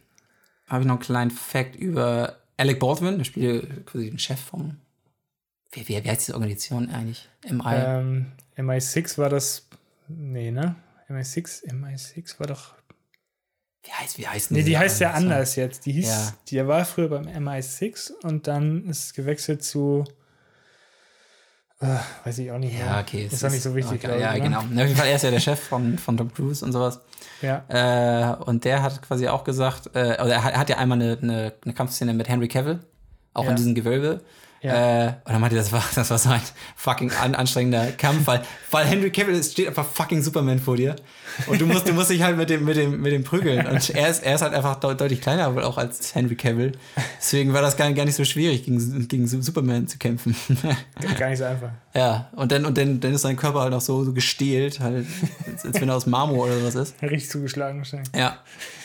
[0.67, 4.77] Habe ich noch einen kleinen Fact über Alec Baldwin, der spielt quasi den Chef vom.
[5.75, 7.29] Wie, wie, wie heißt diese Organisation eigentlich?
[7.47, 7.61] MI?
[7.75, 9.67] Ähm, MI6 war das.
[10.07, 10.75] Nee, ne?
[11.09, 12.73] MI6, MI6 war doch.
[13.83, 15.85] wie heißt, wie heißt Nee, die heißt ja anders jetzt.
[15.85, 16.33] Die hieß, Ja.
[16.49, 20.03] die war früher beim MI6 und dann ist es gewechselt zu.
[21.81, 22.85] Äh, weiß ich auch nicht mehr.
[22.85, 23.25] Ja, okay.
[23.29, 24.39] Ist doch nicht so wichtig, okay, glaube Ja, ne?
[24.41, 24.63] genau.
[24.71, 27.01] Na, Auf jeden Fall, er ist ja der Chef von, von Tom Cruise und sowas.
[27.41, 30.77] Ja, Äh, und der hat quasi auch gesagt, äh, oder er hat, er hat ja
[30.77, 32.79] einmal eine, eine, eine Kampfszene mit Henry Cavill,
[33.33, 33.49] auch Ja.
[33.49, 34.21] in diesem Gewölbe.
[34.65, 35.05] Ja.
[35.05, 36.41] Äh, und dann meinte er, das war, das war so ein
[36.75, 40.95] fucking an, anstrengender Kampf, weil, weil Henry Cavill steht einfach fucking Superman vor dir.
[41.47, 43.65] Und du musst, du musst dich halt mit dem, mit dem, mit dem prügeln.
[43.67, 46.71] Und er ist, er ist halt einfach deut deutlich kleiner wohl auch als Henry Cavill.
[47.17, 50.35] Deswegen war das gar, gar nicht so schwierig, gegen, gegen Superman zu kämpfen.
[51.19, 51.69] gar nicht so einfach.
[51.93, 55.05] ja, und dann, und dann, dann ist sein Körper halt auch so, so gestählt, halt,
[55.47, 57.01] als, als wenn er aus Marmor oder sowas ist.
[57.01, 58.09] Richtig zugeschlagen wahrscheinlich.
[58.15, 58.39] Ja,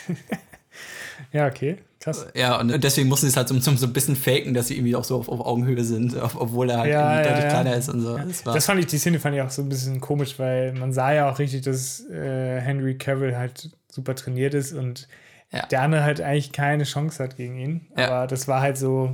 [1.31, 1.77] Ja, okay.
[2.01, 2.25] Krass.
[2.33, 4.75] Ja, und deswegen mussten sie es halt so, so, so ein bisschen faken, dass sie
[4.75, 7.49] irgendwie auch so auf, auf Augenhöhe sind, ob- obwohl er halt Ja, ja, deutlich ja.
[7.49, 8.17] kleiner ist und so.
[8.17, 10.91] Das Das fand ich, die Szene fand ich auch so ein bisschen komisch, weil man
[10.93, 15.07] sah ja auch richtig, dass äh, Henry Cavill halt super trainiert ist und
[15.51, 15.65] Ja.
[15.67, 17.87] der andere halt eigentlich keine Chance hat gegen ihn.
[17.95, 18.07] Ja.
[18.07, 19.11] Aber das war halt so,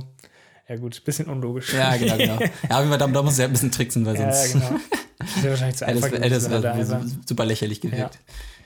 [0.66, 1.74] ja gut, bisschen unlogisch.
[1.74, 2.38] ja, genau, genau.
[2.70, 4.80] Ja, Fall, da, da muss er ein bisschen tricksen, weil ja, ja, sonst genau.
[5.18, 8.18] Das wäre wahrscheinlich zu einfach es gewesen, wenn er da einfach- super lächerlich gewirkt.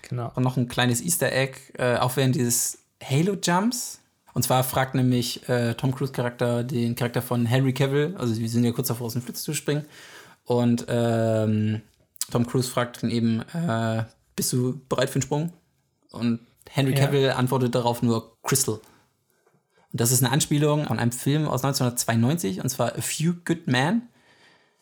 [0.08, 0.30] Genau.
[0.36, 3.98] Und noch ein kleines Easter Egg, äh, auch während dieses Halo-Jumps.
[4.34, 8.64] Und zwar fragt nämlich äh, Tom Cruise-Charakter den Charakter von Henry Cavill, also wir sind
[8.64, 9.84] ja kurz davor, aus dem Flitz zu springen.
[10.44, 11.82] Und ähm,
[12.30, 15.52] Tom Cruise fragt dann eben, äh, bist du bereit für den Sprung?
[16.10, 17.06] Und Henry Ja.
[17.06, 18.76] Cavill antwortet darauf nur Crystal.
[18.76, 23.66] Und das ist eine Anspielung von einem Film aus 1992, und zwar A Few Good
[23.66, 24.02] Men.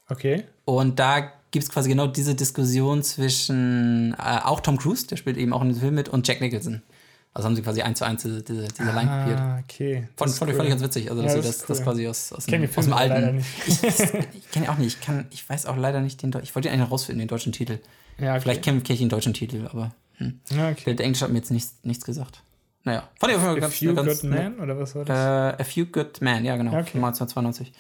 [0.09, 0.45] Okay.
[0.65, 5.37] Und da gibt es quasi genau diese Diskussion zwischen äh, auch Tom Cruise, der spielt
[5.37, 6.83] eben auch in dem Film mit, und Jack Nicholson.
[7.33, 9.39] Also haben sie quasi eins zu eins diese, diese, diese Line kopiert.
[9.41, 10.09] Ah, okay.
[10.17, 10.57] Das fand, ich- cool.
[10.57, 11.11] fand ich ganz witzig.
[11.11, 11.85] Also, dass Ja, sie das das, ist das cool.
[11.85, 13.45] quasi aus, aus, dem, aus dem alten.
[13.67, 14.99] Ich, ich kenne auch nicht.
[14.99, 17.53] Ich, kann, ich weiß auch leider nicht den Ich wollte ihn eigentlich rausfinden, den deutschen
[17.53, 17.79] Titel.
[18.19, 18.41] Ja, okay.
[18.43, 20.41] Vielleicht kenne kenn ich den deutschen Titel, aber hm.
[20.51, 20.95] Ja, der, okay.
[20.95, 22.43] der Englische hat mir jetzt nichts, nichts gesagt.
[22.83, 24.31] Naja, fand ich auf jeden Fall A ganz, Few ganz Good.
[24.31, 25.17] Men oder was war das?
[25.59, 26.91] Äh, A Few Good Men, ja genau, okay.
[26.93, 27.73] von 1992.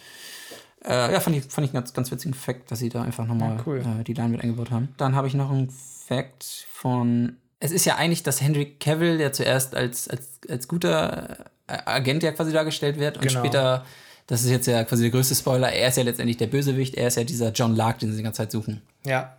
[0.85, 3.27] Äh, ja, fand ich, fand ich einen ganz, ganz witzigen Fact, dass sie da einfach
[3.27, 3.79] nochmal Ja, cool.
[4.01, 4.89] äh, die Line mit eingebaut haben.
[4.97, 7.37] Dann habe ich noch einen Fact von.
[7.61, 12.23] Es ist ja eigentlich, dass Henry Cavill, der zuerst als, als, als guter äh, Agent
[12.23, 13.39] ja quasi dargestellt wird und Genau.
[13.41, 13.85] später,
[14.27, 17.09] das ist jetzt ja quasi der größte Spoiler, er ist ja letztendlich der Bösewicht, er
[17.09, 18.81] ist ja dieser John Lark, den sie die ganze Zeit suchen.
[19.05, 19.37] Ja.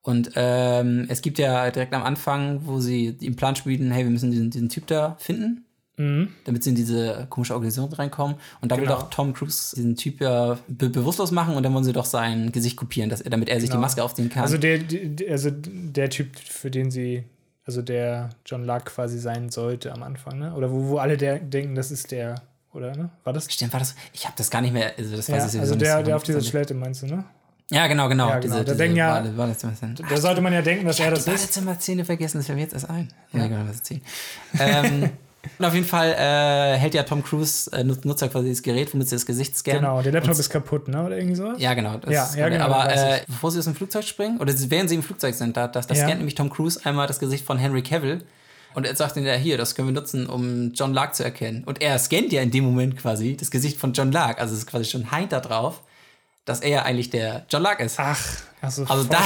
[0.00, 4.10] Und ähm, es gibt ja direkt am Anfang, wo sie den Plan schmieden, hey, wir
[4.10, 5.64] müssen diesen, diesen Typ da finden,
[5.98, 6.28] Mhm.
[6.44, 8.36] damit sie in diese komische Organisation reinkommen.
[8.62, 8.96] Und da will Genau.
[9.00, 12.50] doch Tom Cruise diesen Typ ja be bewusstlos machen und dann wollen sie doch sein
[12.50, 13.78] Gesicht kopieren, dass er, damit er sich Genau.
[13.78, 14.42] die Maske aufziehen kann.
[14.42, 17.24] Also der, der, also der Typ, für den sie,
[17.66, 20.54] also der John Lark quasi sein sollte am Anfang, ne?
[20.54, 22.36] Oder wo, wo alle der, denken, das ist der,
[22.72, 23.10] oder ne?
[23.24, 23.52] War das?
[23.52, 23.94] Stimmt, war das?
[24.12, 24.92] Ich habe das gar nicht mehr.
[24.98, 26.40] Also, das Ja, weiß ich also der, der auf dieser.
[26.40, 27.24] Schläte meinst du, ne?
[27.70, 28.28] Ja, genau, genau.
[28.28, 28.62] Ja, genau.
[28.62, 29.22] Da denken ja-.
[29.22, 31.40] Da sollte man ja denken, dass er das die ist.
[31.40, 33.08] Badezimmer-Szene vergessen, das fällt mir jetzt erst ein.
[33.32, 34.02] Ja, genau, was erzählen.
[34.58, 35.10] ähm,
[35.58, 38.62] und auf jeden Fall äh, hält ja Tom Cruise, äh, nut- nutzt ja quasi das
[38.62, 39.80] Gerät, womit sie das Gesicht scannen.
[39.82, 41.04] Genau, der Laptop ist kaputt, ne?
[41.04, 41.54] Oder irgendwie sowas?
[41.58, 41.96] Ja, genau.
[41.98, 44.94] Das Ja, ja, genau, Aber äh, bevor sie aus dem Flugzeug springen, oder während sie
[44.96, 46.02] im Flugzeug sind, da, da, da Ja.
[46.04, 48.24] scannt nämlich Tom Cruise einmal das Gesicht von Henry Cavill.
[48.74, 51.62] Und er sagt ihnen ja, hier, das können wir nutzen, um John Lark zu erkennen.
[51.64, 54.40] Und er scannt ja in dem Moment quasi das Gesicht von John Lark.
[54.40, 55.82] Also es ist quasi schon Heint da drauf,
[56.46, 57.96] dass er ja eigentlich der John Lark ist.
[58.00, 58.18] Ach,
[58.62, 59.18] also, also da,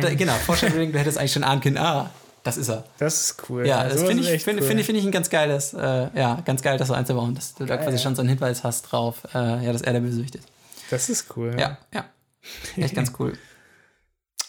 [0.00, 2.10] da, genau, Foreshadowing, du hättest eigentlich schon ahnen können, ah,
[2.48, 2.84] das ist er.
[2.98, 3.66] Das ist cool.
[3.66, 4.68] Ja, das finde ich, finde cool.
[4.68, 7.64] finde- finde ich ein ganz geiles, äh, ja, ganz geil, das so einzubauen, dass du
[7.64, 8.02] da quasi ja.
[8.02, 10.48] schon so einen Hinweis hast drauf, äh, ja, dass er der Bösewicht ist.
[10.90, 11.54] Das ist cool.
[11.58, 12.04] Ja, ja.
[12.76, 13.34] Echt ganz cool.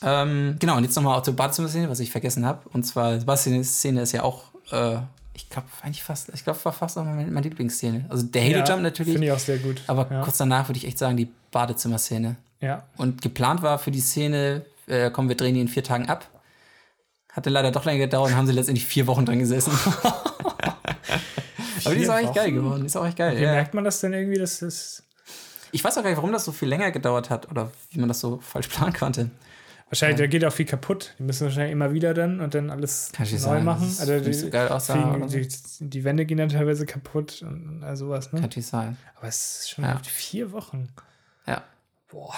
[0.01, 2.62] ähm, genau, und jetzt nochmal auch zur Badezimmer-Szene, was ich vergessen habe.
[2.71, 4.97] Und zwar, die Badezimmer-Szene ist ja auch, äh,
[5.33, 8.05] ich glaube, eigentlich fast, ich glaube, war fast auch meine, meine Lieblingsszene.
[8.09, 9.81] Also der Halo Jump natürlich, Finde ich auch sehr gut.
[9.88, 10.21] aber ja.
[10.21, 12.38] kurz danach würde ich echt sagen, die Badezimmer-Szene.
[12.62, 12.83] Ja.
[12.97, 16.27] Und geplant war für die Szene, äh, kommen wir drehen die in vier Tagen ab.
[17.32, 19.72] Hatte leider doch länger gedauert und haben sie letztendlich vier Wochen dran gesessen.
[21.86, 22.56] aber die ist auch echt geil Wochen?
[22.56, 22.80] geworden.
[22.82, 23.38] Die ist auch echt geil.
[23.38, 23.52] Wie Ja.
[23.54, 25.04] merkt man das denn irgendwie, dass das.
[25.72, 28.08] Ich weiß auch gar nicht, warum das so viel länger gedauert hat oder wie man
[28.10, 29.30] das so falsch planen konnte.
[29.89, 31.15] Wahrscheinlich, da geht auch viel kaputt.
[31.18, 33.82] Die müssen wahrscheinlich immer wieder dann und dann alles Kann neu sagen, machen.
[33.82, 35.48] dass es Also die, so geil aussah die,
[35.80, 38.42] die Wände gehen dann teilweise kaputt und all sowas, ne?
[38.42, 38.98] Kann sein.
[39.15, 40.00] Aber es ist schon Ja.
[40.04, 40.89] vier Wochen.
[41.48, 41.63] Ja.
[42.12, 42.36] Boah.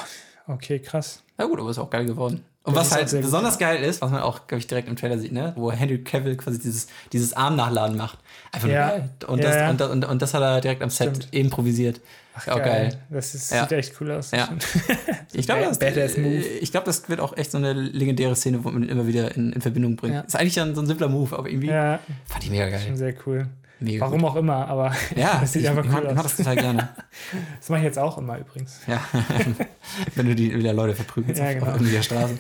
[0.48, 1.24] Okay, krass.
[1.38, 2.44] Ja gut, aber ist auch geil geworden.
[2.64, 4.88] Und Das was halt sehr gut, besonders geil ist, was man auch, glaube ich, direkt
[4.88, 5.54] im Trailer sieht, ne?
[5.56, 8.20] wo Henry Cavill quasi dieses, dieses Armnachladen macht.
[8.52, 8.86] Einfach Ja.
[8.88, 9.10] nur geil.
[9.28, 9.72] Und, Ja, das.
[9.72, 11.34] Und, das- und, und das hat er direkt am Set Stimmt.
[11.34, 12.02] improvisiert.
[12.36, 12.98] Ach, auch geil.
[13.10, 13.64] Das ist, Ja.
[13.64, 14.30] sieht echt cool aus.
[14.32, 14.48] Ja.
[15.34, 18.70] Ich glaube, das, äh, ich glaub, das wird auch echt so eine legendäre Szene, wo
[18.70, 20.26] man immer wieder in, in Verbindung bringt.
[20.26, 22.98] Ist eigentlich dann so ein simpler Move, aber irgendwie fand ich mega schon geil.
[22.98, 23.48] sehr cool.
[23.82, 25.18] Mega Warum auch immer, aber gut.
[25.18, 26.24] Ja, das sieht ich, einfach ich, cool ich mag aus.
[26.24, 26.90] das total gerne.
[27.60, 28.80] Das mache ich jetzt auch immer übrigens.
[28.88, 29.04] Ja,
[30.16, 31.66] wenn du die wieder Leute verprügelst Ja, genau.
[31.68, 32.40] auf irgendwie der Straße.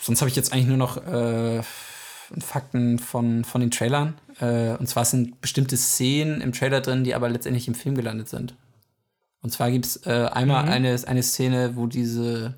[0.00, 1.62] Sonst habe ich jetzt eigentlich nur noch äh,
[2.40, 4.14] Fakten von, von den Trailern.
[4.40, 8.28] Äh, und zwar sind bestimmte Szenen im Trailer drin, die aber letztendlich im Film gelandet
[8.28, 8.56] sind.
[9.42, 10.70] Und zwar gibt es äh, einmal Mhm.
[10.70, 12.54] eine, eine Szene, wo diese,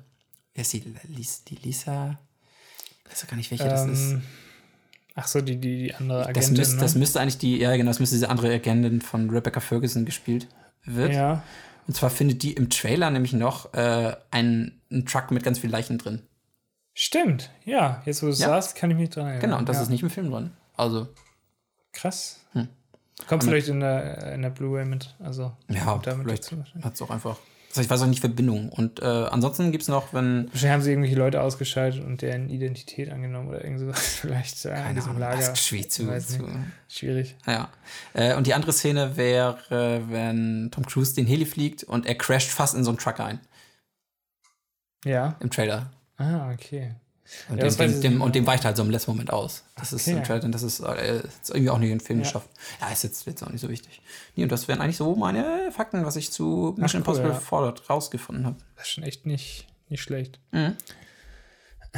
[0.53, 0.81] wer ist die,
[1.47, 2.17] die Lisa?
[3.05, 4.15] Ich weiß auch gar nicht, welche das ist.
[5.15, 6.81] Ach so, die, die, die andere Das, Agentin, müsste, ne?
[6.81, 10.47] das müsste eigentlich die, ja genau, das müsste diese andere Agentin von Rebecca Ferguson gespielt
[10.83, 11.13] wird.
[11.13, 11.41] Ja,
[11.87, 15.69] Und zwar findet die im Trailer nämlich noch äh, einen, einen Truck mit ganz viel
[15.69, 16.21] Leichen drin.
[16.93, 17.49] stimmt.
[17.63, 18.47] Ja, jetzt wo du es Ja.
[18.49, 19.41] sagst, kann ich mich dran erinnern.
[19.41, 19.83] Genau, und das ja.
[19.83, 20.51] ist nicht im Film drin.
[20.75, 21.07] Also,
[21.93, 22.41] Krass.
[22.51, 22.67] Hm.
[23.27, 25.15] Kommt vielleicht in der, in der Blu-ray mit.
[25.19, 26.51] Also, ja, damit vielleicht
[26.83, 27.37] hat es auch einfach.
[27.75, 28.69] Also ich weiß auch nicht Verbindung.
[28.69, 30.45] Und äh, ansonsten gibt es noch, wenn.
[30.51, 33.99] Wahrscheinlich haben sie irgendwelche Leute ausgeschaltet und deren Identität angenommen oder irgend sowas.
[34.21, 35.51] Vielleicht ja, in Keine diesem Ahnung, Lager.
[35.51, 36.49] was schwierig zu, zu.
[36.87, 37.35] Schwierig.
[37.45, 37.69] Ja.
[38.13, 39.57] Äh, und die andere Szene wäre,
[40.09, 43.39] wenn Tom Cruise den Heli fliegt und er crasht fast in so einen Truck ein.
[45.03, 45.35] Ja.
[45.39, 45.91] Im Trailer.
[46.17, 46.95] Ah, okay.
[47.49, 49.63] Und, Ja, dem, dem, dem, und dem weicht halt so im letzten Moment aus.
[49.75, 50.17] Das ist Okay.
[50.17, 52.25] im Trailer, das ist, äh, ist irgendwie auch nicht in den Film Ja.
[52.25, 52.49] geschafft.
[52.79, 54.01] Ja, ist jetzt, jetzt auch nicht so wichtig.
[54.35, 57.39] Nee, und das wären eigentlich so meine Fakten, was ich zu Mission cool, Impossible ja.
[57.39, 58.57] Fallout rausgefunden habe.
[58.75, 60.39] Das ist schon echt nicht, nicht schlecht.
[60.51, 60.75] Mhm.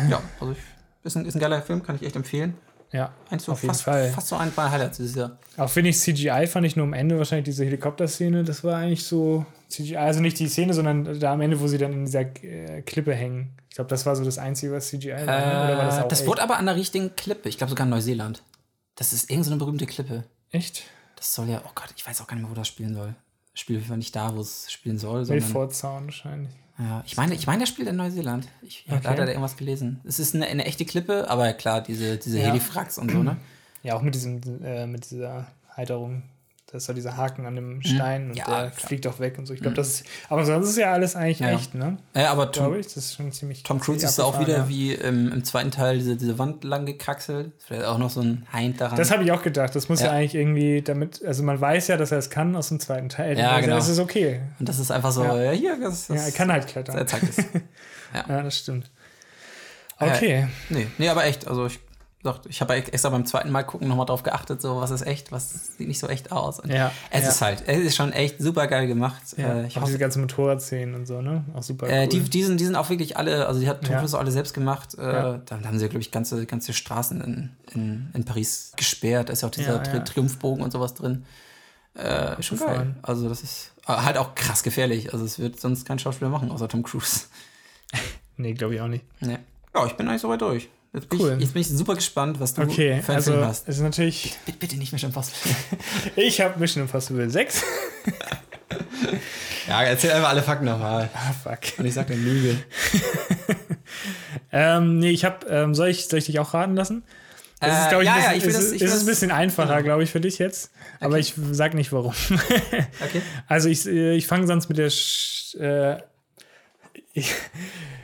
[0.09, 0.57] Ja, also ich,
[1.03, 2.55] ist, ein, ist ein geiler Film, kann ich echt empfehlen.
[2.93, 4.09] Ja, Eins so Auf jeden fast, Fall.
[4.11, 5.37] fast so ein paar Highlights dieses Jahr.
[5.57, 9.03] auch wenn ich CGI fand ich nur am Ende wahrscheinlich diese Helikopterszene, das war eigentlich
[9.05, 12.21] so CGI, also nicht die Szene, sondern da am Ende, wo sie dann in dieser
[12.43, 13.57] äh, Klippe hängen.
[13.69, 15.23] Ich glaube, das war so das Einzige, was CGI war.
[15.23, 17.49] Oder war das Äh, das wurde aber an der richtigen Klippe.
[17.49, 18.43] Ich glaube sogar in Neuseeland.
[18.95, 20.23] Das ist irgendeine so berühmte Klippe.
[20.51, 20.83] echt?
[21.15, 23.15] Das soll ja, oh Gott, ich weiß auch gar nicht mehr, wo das spielen soll.
[23.51, 25.25] Das spielt Fall nicht da, wo es spielen soll.
[25.25, 26.51] Milford Sound wahrscheinlich.
[26.77, 28.47] Ja, ich meine, ich meine, der spielt in Neuseeland.
[28.61, 29.07] Ich habe Okay.
[29.07, 29.99] leider da irgendwas gelesen.
[30.03, 32.45] Es ist eine, eine echte Klippe, aber klar, diese, diese Ja.
[32.45, 33.37] Helifrax und so, ne?
[33.81, 36.21] Ja, auch mit diesem, äh, mit dieser Halterung.
[36.69, 38.35] Da ist ja dieser Haken an dem Stein und Mhm.
[38.35, 38.65] Ja, der klar.
[38.65, 38.71] Mhm.
[38.73, 39.53] fliegt auch weg und so.
[39.53, 40.05] Ich glaube, das ist.
[40.27, 41.51] Aber sonst ist ja alles eigentlich Ja.
[41.51, 41.97] echt, ne?
[42.13, 42.87] Äh, aber Tom, ich.
[42.87, 43.63] Das ist schon ziemlich.
[43.63, 44.67] Tom Cruise ist da auch wieder ja.
[44.69, 47.53] wie im, im zweiten Teil diese, diese Wand lang gekraxelt.
[47.65, 48.97] Vielleicht auch noch so ein Heint daran.
[48.97, 49.73] Das habe ich auch gedacht.
[49.77, 50.07] Das muss ja.
[50.07, 50.11] Ja.
[50.11, 51.23] eigentlich irgendwie damit.
[51.23, 53.37] Also man weiß ja, dass er es kann aus dem zweiten Teil.
[53.39, 53.75] Ja, Also genau.
[53.77, 54.41] Das ist okay.
[54.59, 55.41] und das ist einfach so, Ja.
[55.41, 56.97] ja, hier, das, das Ja, er kann halt klettern.
[56.97, 57.37] Er zeigt es.
[58.27, 58.91] Ja, das stimmt.
[59.99, 60.47] Äh, Okay.
[60.69, 61.47] Nee, nee, aber echt.
[61.47, 61.79] Also ich
[62.49, 65.77] ich habe extra beim zweiten Mal gucken nochmal drauf geachtet, so was ist echt, was
[65.77, 66.59] sieht nicht so echt aus.
[66.59, 67.29] Und Ja, Es ja.
[67.29, 69.21] ist halt, es ist schon echt super geil gemacht.
[69.37, 71.45] Ja, Äh, ich auch hoffe, diese ganzen Motorradszenen und so, ne?
[71.53, 71.87] Auch super.
[71.87, 72.07] äh, cool.
[72.09, 73.99] die, die, sind, die sind auch wirklich alle, also die hat Tom Ja.
[73.99, 74.95] Cruise auch alle selbst gemacht.
[74.97, 75.37] Äh, Ja.
[75.45, 79.29] Dann haben sie, glaube ich, ganze, ganze Straßen in, in, in Paris gesperrt.
[79.29, 80.03] Da ist ja auch dieser Ja, Tri ja.
[80.03, 81.23] Triumphbogen und sowas drin.
[81.93, 82.95] Äh, schon geil.
[83.03, 85.13] Also das ist äh, halt auch krass gefährlich.
[85.13, 87.21] Also es wird sonst kein Schauspieler machen, außer Tom Cruise.
[88.37, 89.05] nee, glaube ich auch nicht.
[89.21, 89.37] Nee.
[89.73, 90.69] Ja, ich bin eigentlich soweit durch.
[90.93, 91.33] Jetzt bin, Cool.
[91.35, 93.67] ich, jetzt bin ich super gespannt, was du Okay, für also hast.
[93.67, 94.35] ist natürlich.
[94.45, 95.55] Bitte, bitte nicht Mission Impossible.
[96.15, 97.63] Ich habe Mission Impossible 6.
[99.67, 101.09] ja, erzähl einfach alle Fakten nochmal.
[101.13, 101.59] ah, fuck.
[101.77, 102.57] Und ich sag eine Lüge.
[104.51, 105.45] Ähm, nee, ich habe.
[105.47, 107.03] Ähm, soll, ich, soll ich dich auch raten lassen?
[107.59, 108.81] Das ist, Äh, glaube ich, ja, ein ja, bisschen, ich will es das- ist, ich
[108.81, 110.71] ist ein das- bisschen einfacher, glaube ich, für dich jetzt.
[111.01, 112.13] Aber ich sag nicht warum.
[112.31, 113.21] Okay.
[113.47, 115.97] Also ich, äh, ich fange sonst mit der Sch äh,
[117.17, 117.33] ich,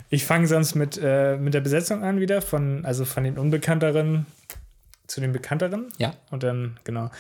[0.10, 4.26] ich fange sonst mit, äh, mit der Besetzung an wieder, von, also von den Unbekannteren
[5.08, 5.90] zu den Bekannteren.
[5.98, 6.14] Ja.
[6.32, 7.12] Und dann, genau.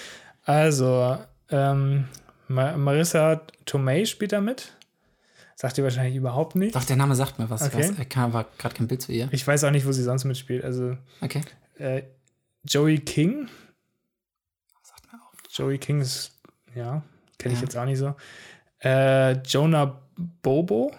[0.45, 1.17] Also,
[1.49, 2.05] ähm,
[2.47, 4.73] Ma Marissa Tomei spielt da mit.
[5.55, 6.75] Sagt ihr wahrscheinlich überhaupt nicht.
[6.75, 7.61] Doch, der Name sagt mir was.
[7.61, 7.91] Okay.
[8.01, 9.29] Ich kann aber gerade kein Bild zu ihr.
[9.31, 10.63] Ich weiß auch nicht, wo sie sonst mitspielt.
[10.63, 11.41] Also, Okay.
[11.77, 12.01] äh,
[12.65, 13.47] Joey King.
[14.81, 15.31] Sagt mir auch.
[15.51, 16.31] Joey King ist,
[16.75, 17.03] ja,
[17.37, 17.65] kenne ich Ja.
[17.65, 18.15] jetzt auch nicht so.
[18.83, 20.01] Äh, Jonah
[20.41, 20.91] Bobo.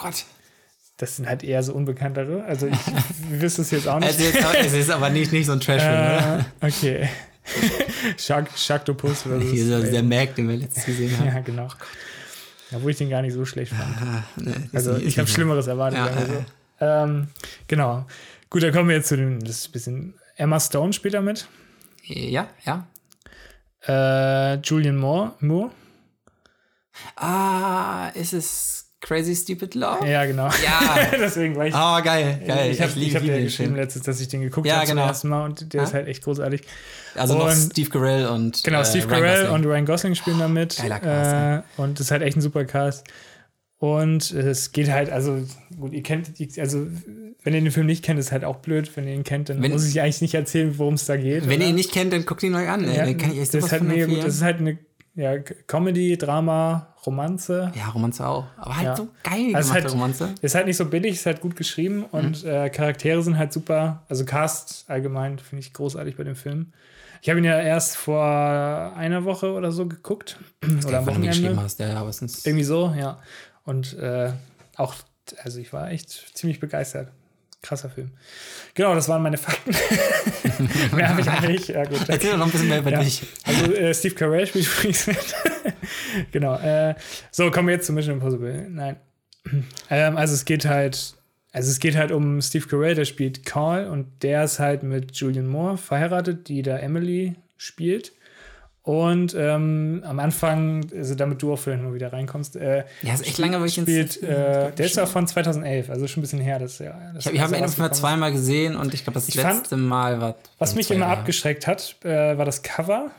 [0.00, 0.24] Oh Gott.
[0.96, 2.44] Das sind halt eher so unbekanntere.
[2.44, 2.78] Also ich
[3.30, 4.10] wüsste es jetzt auch nicht.
[4.10, 6.46] Es ist, es ist aber nicht, nicht so ein Trash-Film, oder?
[6.60, 7.08] äh, okay.
[8.18, 9.90] Shark, Sharktopus oder so.
[9.90, 11.26] Der Mac, den wir letztens gesehen haben.
[11.34, 11.68] Ja, genau.
[12.72, 13.96] Obwohl ich den gar nicht so schlecht fand.
[14.00, 14.24] Ah,
[14.72, 15.98] ist Also ich habe Schlimmeres erwartet.
[15.98, 16.44] Ja, wir
[16.80, 17.04] ja.
[17.04, 17.28] Ähm,
[17.66, 18.06] genau.
[18.48, 21.20] Gut, dann kommen wir jetzt zu dem, das ist ein bisschen, Emma Stone spielt da
[21.20, 21.48] mit.
[22.04, 22.86] Ja, ja.
[23.86, 25.70] Äh, Julian Moore, Moore.
[27.16, 30.06] Ah, ist es Crazy Stupid Love?
[30.06, 30.46] Ja, genau.
[30.62, 30.98] Ja.
[31.18, 31.74] Deswegen war ich.
[31.74, 32.70] Oh, geil, geil.
[32.70, 35.02] ich habe liebe- hab liebe dir den geschrieben dass ich den geguckt Ja, habe genau.
[35.02, 35.94] zum ersten Mal und der ist Ja.
[35.96, 36.62] halt echt großartig.
[37.14, 40.38] Also noch Und- Steve Carell und Genau, äh, Steve Ryan Carell und Ryan Gosling spielen
[40.38, 40.76] da mit.
[40.76, 43.06] Geiler Cast, äh, und das ist halt echt ein super Cast.
[43.78, 45.42] Und es geht halt, also,
[45.78, 46.86] gut, ihr kennt, also,
[47.42, 48.94] wenn ihr den Film nicht kennt, ist halt auch blöd.
[48.94, 51.44] Wenn ihr ihn kennt, dann Wenn- muss ich eigentlich nicht erzählen, worum es da geht.
[51.48, 51.62] Wenn oder?
[51.64, 52.84] ihr ihn nicht kennt, dann guckt ihn mal an.
[52.86, 52.94] ey.
[52.98, 54.18] ja, den kann ich echt das ist halt mega gut.
[54.22, 54.76] Das ist halt eine
[55.14, 57.72] ja, Comedy, Drama, Romanze.
[57.74, 58.46] Ja, Romanze auch.
[58.56, 58.96] Aber halt Ja.
[58.96, 60.34] so geil Also gemachte halt- Romanze.
[60.42, 62.48] Ist halt nicht so billig, ist halt gut geschrieben und Mhm.
[62.50, 64.02] äh, Charaktere sind halt super.
[64.08, 66.72] Also Cast allgemein finde ich großartig bei dem Film.
[67.22, 70.38] Ich habe ihn ja erst vor einer Woche oder so geguckt.
[70.86, 71.28] oder am Wochenende.
[71.28, 71.78] geschrieben hast.
[71.80, 73.18] Ja, ja, aber Irgendwie so, ja.
[73.64, 74.32] Und äh,
[74.76, 74.94] auch,
[75.42, 77.08] also ich war echt ziemlich begeistert.
[77.62, 78.10] Krasser Film.
[78.74, 79.70] Genau, das waren meine Fakten.
[80.96, 81.68] Mehr habe ich eigentlich.
[81.68, 82.08] Ja, gut.
[82.08, 83.02] Erzähl doch noch ein bisschen mehr über Ja.
[83.02, 83.22] dich.
[83.44, 85.18] Also äh, Steve Carell spielt übrigens mit.
[86.32, 86.56] genau.
[86.56, 86.94] Äh,
[87.30, 88.66] so, kommen wir jetzt zu Mission Impossible.
[88.70, 88.96] Nein.
[89.90, 91.14] Ähm, also es geht halt,
[91.52, 95.16] also es geht halt um Steve Carell, der spielt Carl und der ist halt mit
[95.16, 98.12] Julian Moore verheiratet, die da Emily spielt.
[98.90, 103.24] Und ähm, am Anfang, also damit du auch vielleicht noch wieder reinkommst, äh, Ja, ist
[103.24, 106.40] echt lange, wo ich spielt, äh, der ist ja von 2011, also schon ein bisschen
[106.40, 106.58] her.
[106.58, 107.94] Das, ja, das Ich habe hab ihn ist.
[107.94, 110.34] zweimal gesehen und ich glaube, das Ich fand- letzte Mal war.
[110.58, 113.12] Was mich immer abgeschreckt hat, äh, war das Cover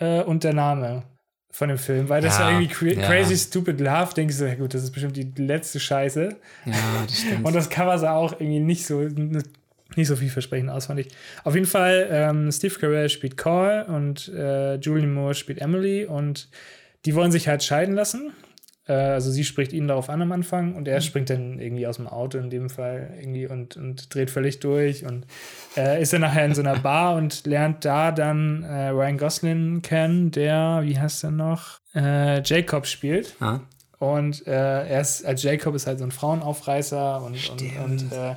[0.00, 1.04] äh, und der Name
[1.50, 3.06] von dem Film, weil das Ja, war irgendwie cra ja.
[3.08, 6.36] Crazy Stupid Love, denke ich so, ja gut, das ist bestimmt die letzte Scheiße.
[6.66, 6.72] Ja,
[7.06, 7.46] das stimmt.
[7.46, 9.00] Und das Cover sah auch irgendwie nicht so
[9.96, 11.08] nicht so vielversprechend aus, fand ich.
[11.44, 16.48] Auf jeden Fall, ähm, Steve Carell spielt Call und äh, Julian Moore spielt Emily und
[17.04, 18.32] die wollen sich halt scheiden lassen.
[18.86, 21.96] Äh, also sie spricht ihn darauf an am Anfang und er springt dann irgendwie aus
[21.96, 25.26] dem Auto in dem Fall irgendwie und, und dreht völlig durch und
[25.76, 29.82] äh, ist dann nachher in so einer Bar und lernt da dann äh, Ryan Gosling
[29.82, 33.36] kennen, der, wie heißt er noch, äh, Jacob spielt.
[33.40, 33.60] ah.
[34.00, 34.50] Und äh,
[34.86, 38.34] er ist, als Jacob ist halt so ein Frauenaufreißer und, und, und äh,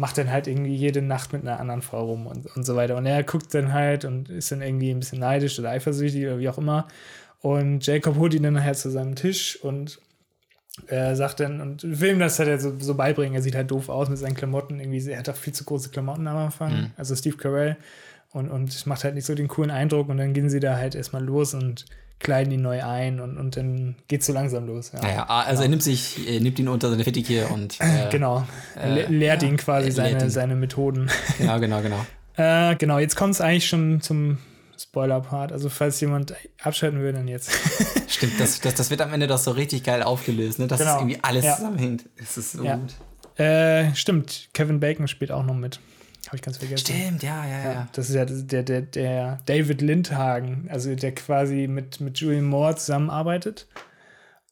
[0.00, 2.96] macht dann halt irgendwie jede Nacht mit einer anderen Frau rum und, und so weiter.
[2.96, 6.38] Und er guckt dann halt und ist dann irgendwie ein bisschen neidisch oder eifersüchtig oder
[6.38, 6.88] wie auch immer.
[7.42, 10.00] Und Jacob holt ihn dann nachher zu seinem Tisch und
[10.86, 13.34] er sagt dann, und will ihm das halt so, so beibringen.
[13.34, 14.80] Er sieht halt doof aus mit seinen Klamotten.
[14.80, 16.72] Irgendwie, er hat auch viel zu große Klamotten am Anfang.
[16.72, 16.90] Mhm.
[16.96, 17.76] Also Steve Carell.
[18.32, 20.08] Und, und macht halt nicht so den coolen Eindruck.
[20.08, 21.84] Und dann gehen sie da halt erstmal los und
[22.20, 24.92] kleiden ihn neu ein und, und dann es so langsam los.
[24.92, 25.62] Ja, naja, also genau.
[25.62, 28.46] er nimmt sich, er nimmt ihn unter seine Fittiche und äh, genau,
[28.80, 30.30] äh, lehrt ja, ihn quasi seine, ihn.
[30.30, 31.10] seine Methoden.
[31.38, 32.04] Genau, genau, genau.
[32.36, 34.38] äh, genau, jetzt kommt es eigentlich schon zum
[34.78, 35.52] Spoiler-Part.
[35.52, 37.50] Also falls jemand abschalten will, dann jetzt.
[38.08, 40.66] Stimmt, das, das, das wird am Ende doch so richtig geil aufgelöst, ne?
[40.66, 40.98] dass genau.
[40.98, 41.56] irgendwie alles ja.
[41.56, 42.04] zusammenhängt.
[42.16, 42.76] Es ist so ja.
[42.76, 43.40] gut.
[43.40, 45.80] Äh, stimmt, Kevin Bacon spielt auch noch mit.
[46.30, 46.86] Habe ich ganz vergessen.
[46.86, 47.88] Stimmt, ja, ja, ja.
[47.92, 52.76] Das ist ja der, der, der David Lindhagen, also der quasi mit, mit Julian Moore
[52.76, 53.66] zusammenarbeitet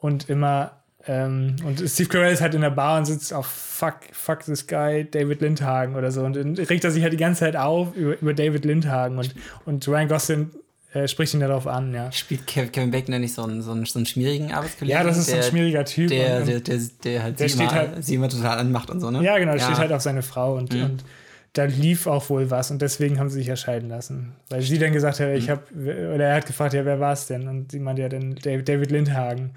[0.01, 0.73] und immer
[1.07, 4.67] ähm, und Steve Carell ist halt in der Bar und sitzt auf Fuck, fuck this
[4.67, 6.25] guy, David Lindhagen oder so.
[6.25, 9.33] Und dann regt er sich halt die ganze Zeit auf über, über David Lindhagen und,
[9.65, 10.51] und Ryan Gosling
[10.95, 12.11] äh, spricht ihn darauf an, ja.
[12.11, 14.99] Spielt Kevin Bacon nicht so einen, so einen, so einen schmierigen Arbeitskollegen?
[14.99, 16.09] Ja, das ist der, so ein schmieriger Typ.
[16.09, 19.13] Der, der, der, der, halt der sie, immer, halt, sie immer total anmacht und so,
[19.13, 19.23] ne?
[19.23, 19.61] Ja, genau, ja.
[19.61, 20.83] steht halt auf seine Frau und, mhm.
[20.83, 21.05] und
[21.53, 24.33] da lief auch wohl was und deswegen haben sie sich erscheiden lassen.
[24.49, 25.53] Weil sie dann gesagt hat, ich mhm.
[25.53, 27.49] habe, oder er hat gefragt, ja, wer war es denn?
[27.49, 29.53] Und sie meinte ja dann David Lindhagen.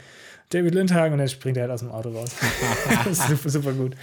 [0.50, 2.32] David Lindhagen und dann springt er halt aus dem Auto raus.
[3.12, 3.96] super, super gut.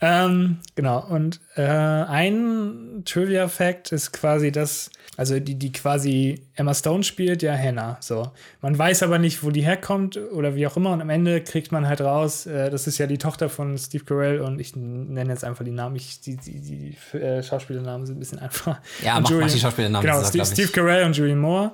[0.00, 7.02] Ähm, genau, und äh, ein Trivia-Fact ist quasi das, also die, die quasi Emma Stone
[7.02, 7.96] spielt, ja Hannah.
[8.00, 8.30] So.
[8.60, 10.92] Man weiß aber nicht, wo die herkommt oder wie auch immer.
[10.92, 14.04] Und am Ende kriegt man halt raus, äh, das ist ja die Tochter von Steve
[14.04, 15.96] Carell und ich nenne jetzt einfach die Namen.
[15.96, 18.80] Ich, die die, die äh, Schauspielernamen sind ein bisschen einfach.
[19.02, 20.08] Ja, mach, Julian, mach die Schauspielernamen.
[20.08, 21.72] Genau, Steve, Steve Carell und Julie Moore.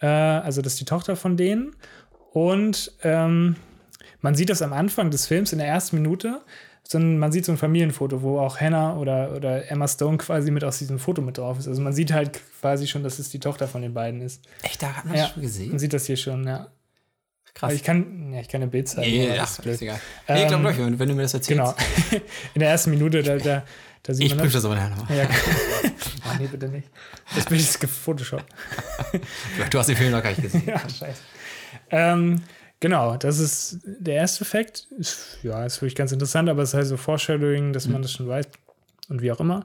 [0.00, 1.74] Äh, also das ist die Tochter von denen.
[2.32, 3.56] Und ähm,
[4.20, 6.42] man sieht das am Anfang des Films in der ersten Minute
[6.86, 10.64] sondern man sieht so ein Familienfoto, wo auch Hannah oder, oder Emma Stone quasi mit
[10.64, 11.68] aus diesem Foto mit drauf ist.
[11.68, 14.42] Also man sieht halt quasi schon, dass es die Tochter von den beiden ist.
[14.62, 15.70] Echt, da hat man ja, das schon gesehen?
[15.70, 16.68] Man sieht das hier schon, ja.
[17.54, 17.68] Krass.
[17.68, 19.10] Aber ich kann, ja, ich kann ein Bild zeigen.
[19.10, 20.00] Nee, ach, ist egal.
[20.26, 21.48] Ähm, nee, ich glaube, wenn, wenn du mir das erzählst.
[21.48, 21.74] Genau.
[22.54, 23.62] In der ersten Minute, da, da,
[24.02, 24.38] da sieht ich man.
[24.38, 25.18] Ich prüfe das aber nachher nochmal.
[25.18, 25.24] Ja.
[26.24, 26.88] oh, nee, bitte nicht.
[27.34, 28.46] Das Bild ist gefotoshoppt.
[29.70, 30.62] du hast den Film noch gar nicht gesehen.
[30.66, 31.20] ja, scheiße.
[31.90, 32.42] Ähm,
[32.82, 34.88] Genau, das ist der erste Effekt.
[34.98, 37.92] Ist, ja, ist wirklich ganz interessant, aber es ist halt so Foreshadowing, dass mhm.
[37.92, 38.48] man das schon weiß
[39.08, 39.64] und wie auch immer.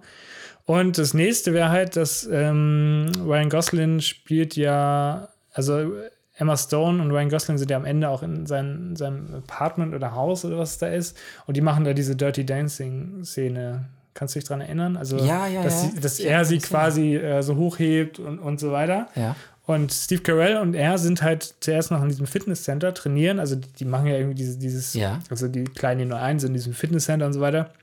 [0.65, 5.93] Und das nächste wäre halt, dass ähm, Ryan Gosling spielt ja, also
[6.35, 10.13] Emma Stone und Ryan Gosling sind ja am Ende auch in, sein, seinem Apartment oder
[10.13, 11.17] Haus oder was da ist.
[11.47, 13.85] Und die machen da diese Dirty Dancing-Szene.
[14.13, 14.95] Kannst du dich daran erinnern?
[14.95, 15.89] Also, ja, ja, dass, ja.
[15.89, 19.07] Sie, dass er sie quasi äh, so hochhebt und, und so weiter.
[19.15, 19.35] Ja.
[19.67, 23.37] Und Steve Carell und er sind halt zuerst noch in diesem Fitnesscenter trainieren.
[23.37, 25.19] Also die, die machen ja irgendwie diese, dieses, ja.
[25.29, 27.73] also die Kleinen, die nur eins in diesem Fitnesscenter und so weiter.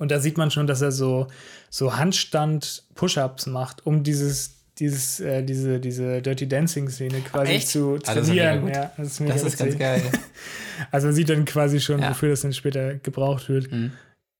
[0.00, 1.28] Und da sieht man schon, dass er so,
[1.70, 7.68] so Handstand-Push-Ups macht, um dieses, dieses, äh, diese, diese Dirty Dancing-Szene quasi Echt?
[7.68, 8.66] zu ah, trainieren.
[8.66, 10.02] ja, das ist, das ist ganz geil.
[10.90, 12.10] also man sieht dann quasi schon, ja.
[12.10, 13.70] wofür das dann später gebraucht wird.
[13.70, 13.92] Mhm.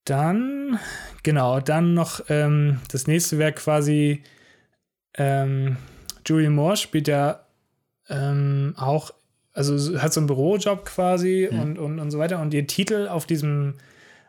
[0.07, 0.81] Dann,
[1.23, 4.25] genau, dann noch ähm, das nächste wäre quasi
[5.17, 5.77] ähm,
[6.27, 7.41] Julian Moore spielt ja
[8.09, 9.13] ähm, auch,
[9.53, 11.61] also hat so einen Bürojob quasi mhm.
[11.61, 12.41] und, und, und so weiter.
[12.41, 13.75] Und ihr Titel auf diesem,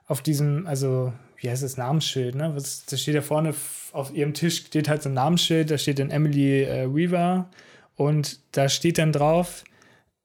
[0.08, 2.52] auf diesem, also wie heißt das, Namensschild, ne?
[2.56, 3.54] Was, da steht ja vorne
[3.92, 7.50] auf ihrem Tisch steht halt so ein Namensschild, da steht dann Emily äh, Weaver
[7.96, 9.64] und da steht dann drauf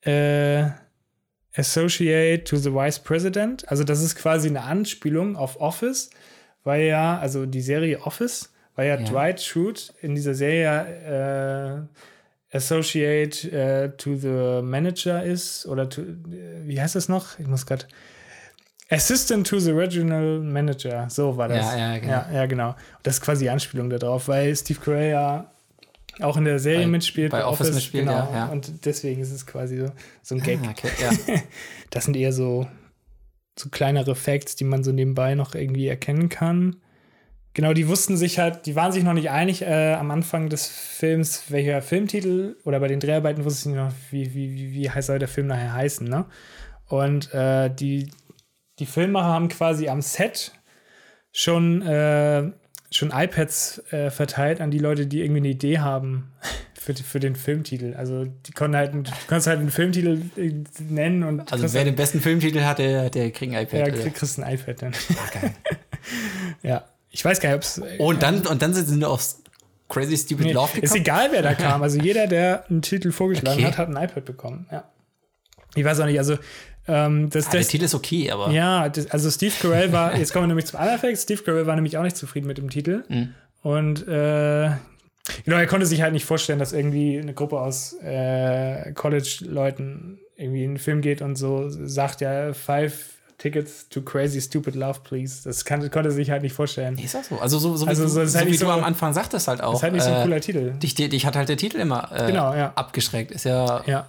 [0.02, 0.64] äh,
[1.54, 3.68] Associate to the Vice President.
[3.68, 6.10] Also das ist quasi eine Anspielung auf Office,
[6.64, 9.04] weil ja, also die Serie Office weil ja, ja.
[9.04, 11.86] Dwight Schrute in dieser Serie
[12.50, 16.00] äh, Associate äh, to the Manager ist oder to,
[16.64, 17.38] wie heißt das noch?
[17.38, 17.84] Ich muss gerade
[18.88, 21.74] Assistant to the Regional Manager, so war das.
[21.74, 22.12] Ja, ja, genau.
[22.12, 22.74] Ja, ja, genau.
[23.02, 25.50] Das ist quasi die Anspielung darauf, weil Steve Carell ja
[26.20, 27.32] auch in der Serie bei, mitspielt.
[27.32, 28.30] Bei Office, Office mitspielt, genau.
[28.32, 30.58] Ja, ja, Und deswegen ist es quasi so, so ein Gag.
[30.64, 31.34] Ah, okay, ja.
[31.90, 32.66] das sind eher so,
[33.58, 36.76] so kleinere Facts, die man so nebenbei noch irgendwie erkennen kann.
[37.52, 40.68] Genau, die wussten sich halt, die waren sich noch nicht einig äh, am Anfang des
[40.68, 45.18] Films, welcher Filmtitel oder bei den Dreharbeiten wussten sie noch, wie, wie, wie, wie soll
[45.18, 46.26] der Film nachher heißen, ne?
[46.86, 48.10] Und äh, die,
[48.78, 50.52] die Filmmacher haben quasi am Set
[51.32, 52.50] schon, äh,
[52.92, 56.32] schon iPads äh, verteilt an die Leute, die irgendwie eine Idee haben
[56.74, 57.94] für, für den Filmtitel.
[57.94, 60.52] Also die konnten halt, du kannst halt einen Filmtitel äh,
[60.88, 61.52] nennen und.
[61.52, 63.88] Also wer den besten Filmtitel hat, der, der kriegt ein iPad.
[63.88, 64.92] Ja, kriegst ein iPad dann.
[64.92, 65.54] Ah, geil.
[66.62, 66.84] ja.
[67.10, 67.80] Ich weiß gar nicht, ob es.
[67.98, 69.42] Und dann, und dann sind sie nur aufs
[69.88, 70.84] Crazy Stupid nee, Love gekommen.
[70.84, 71.82] Ist egal, wer da kam.
[71.82, 73.66] Also jeder, der einen Titel vorgeschlagen okay.
[73.66, 74.66] hat, hat ein iPad bekommen.
[74.70, 74.84] Ja.
[75.74, 76.36] Ich weiß auch nicht, also.
[76.88, 78.50] Ähm, das, ja, der Titel ist okay, aber.
[78.50, 81.22] Ja, das, also Steve Carell war, jetzt kommen wir nämlich zum Allerfex.
[81.22, 83.04] Steve Carell war nämlich auch nicht zufrieden mit dem Titel.
[83.08, 83.34] Mhm.
[83.62, 84.70] Und äh,
[85.44, 90.64] Genau, er konnte sich halt nicht vorstellen, dass irgendwie eine Gruppe aus äh, College-Leuten irgendwie
[90.64, 95.40] in den Film geht und so sagt, ja, five Tickets to Crazy Stupid Love, please.
[95.44, 96.94] Das kann, konnte er sich halt nicht vorstellen.
[96.94, 97.38] Nee, ist auch so.
[97.40, 99.62] Also so, so Also wie, so- du, so halt wie du am Anfang sagtest halt
[99.62, 99.70] auch.
[99.72, 100.72] Das ist halt nicht so ein äh, cooler Titel.
[100.72, 102.72] Dich, dich hat halt der Titel immer äh, Genau, ja.
[102.76, 103.30] abgeschreckt.
[103.32, 104.06] Ist ja, Ja.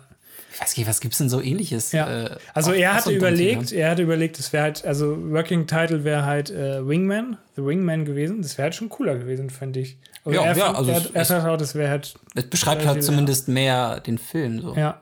[0.54, 1.94] ich weiß nicht, was gibt's denn so ähnliches?
[1.94, 2.26] Ja.
[2.26, 3.80] äh, Also er hatte überlegt, Dummtitel?
[3.80, 8.04] er hatte überlegt, es wäre halt, also Working Title wäre halt äh, Wingman, The Wingman
[8.04, 8.42] gewesen.
[8.42, 9.98] Das wäre halt schon cooler gewesen, finde ich.
[10.26, 12.14] Aber Ja, er, ja, fand- also er, es- er es- fand auch, das wäre halt,
[12.36, 13.02] Es beschreibt halt ja.
[13.02, 14.60] zumindest mehr den Film.
[14.62, 14.76] So.
[14.76, 15.02] ja,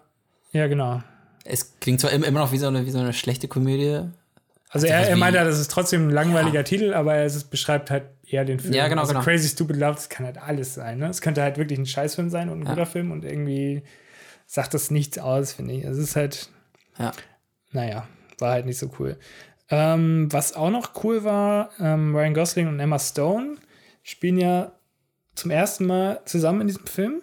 [0.52, 1.02] ja, genau.
[1.46, 4.02] Es klingt zwar im- immer noch wie so eine, wie so eine schlechte Komödie.
[4.72, 8.04] Also er, er meinte, das ist trotzdem ein langweiliger Titel, aber es ist, beschreibt halt
[8.28, 8.74] eher den Film.
[8.74, 9.24] Ja, genau, also genau.
[9.24, 11.00] Crazy Stupid Love, das kann halt alles sein.
[11.00, 11.08] Ne?
[11.08, 13.82] Es könnte halt wirklich ein Scheißfilm sein und ein guter Film und irgendwie
[14.46, 15.84] sagt das nichts aus, finde ich.
[15.84, 16.50] Es ist halt,
[17.00, 17.12] Ja.
[17.72, 18.08] naja,
[18.38, 19.18] war halt nicht so cool.
[19.72, 23.56] Ähm, was auch noch cool war, ähm, Ryan Gosling und Emma Stone
[24.04, 24.72] spielen ja
[25.36, 27.22] zum ersten Mal zusammen in diesem Film.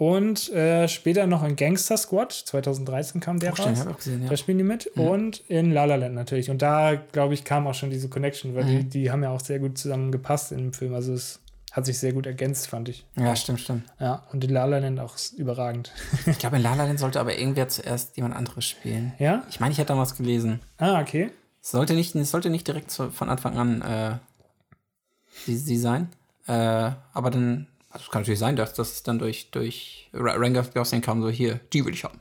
[0.00, 3.96] Und äh, später noch in Gangster Squad, 2013 kam der Stimmt, raus.
[3.98, 4.30] gesehen, ja.
[4.30, 4.86] Da spielen die mit.
[4.96, 6.48] Und in La La Land natürlich.
[6.48, 9.40] Und da, glaube ich, kam auch schon diese Connection, weil die, die haben ja auch
[9.40, 10.94] sehr gut zusammen gepasst in dem Film.
[10.94, 11.40] Also es
[11.72, 13.04] hat sich sehr gut ergänzt, fand ich.
[13.14, 13.84] Ja, stimmt, stimmt.
[14.00, 15.92] Ja, und in La La Land auch überragend.
[16.24, 19.12] Ich glaube, in La La Land sollte aber irgendwer zuerst jemand anderes spielen.
[19.18, 19.44] ja?
[19.50, 20.60] Ich meine, ich hätte da was gelesen.
[20.78, 21.30] Ah, okay.
[21.62, 24.16] Es sollte nicht, es sollte nicht direkt von Anfang an äh,
[25.44, 26.08] sie, sie sein.
[26.46, 26.52] Äh,
[27.12, 31.00] aber dann, also es kann natürlich sein, dass das dann durch, durch Ra- Ryan Gosling
[31.02, 32.18] kam, so hier, die will ich haben.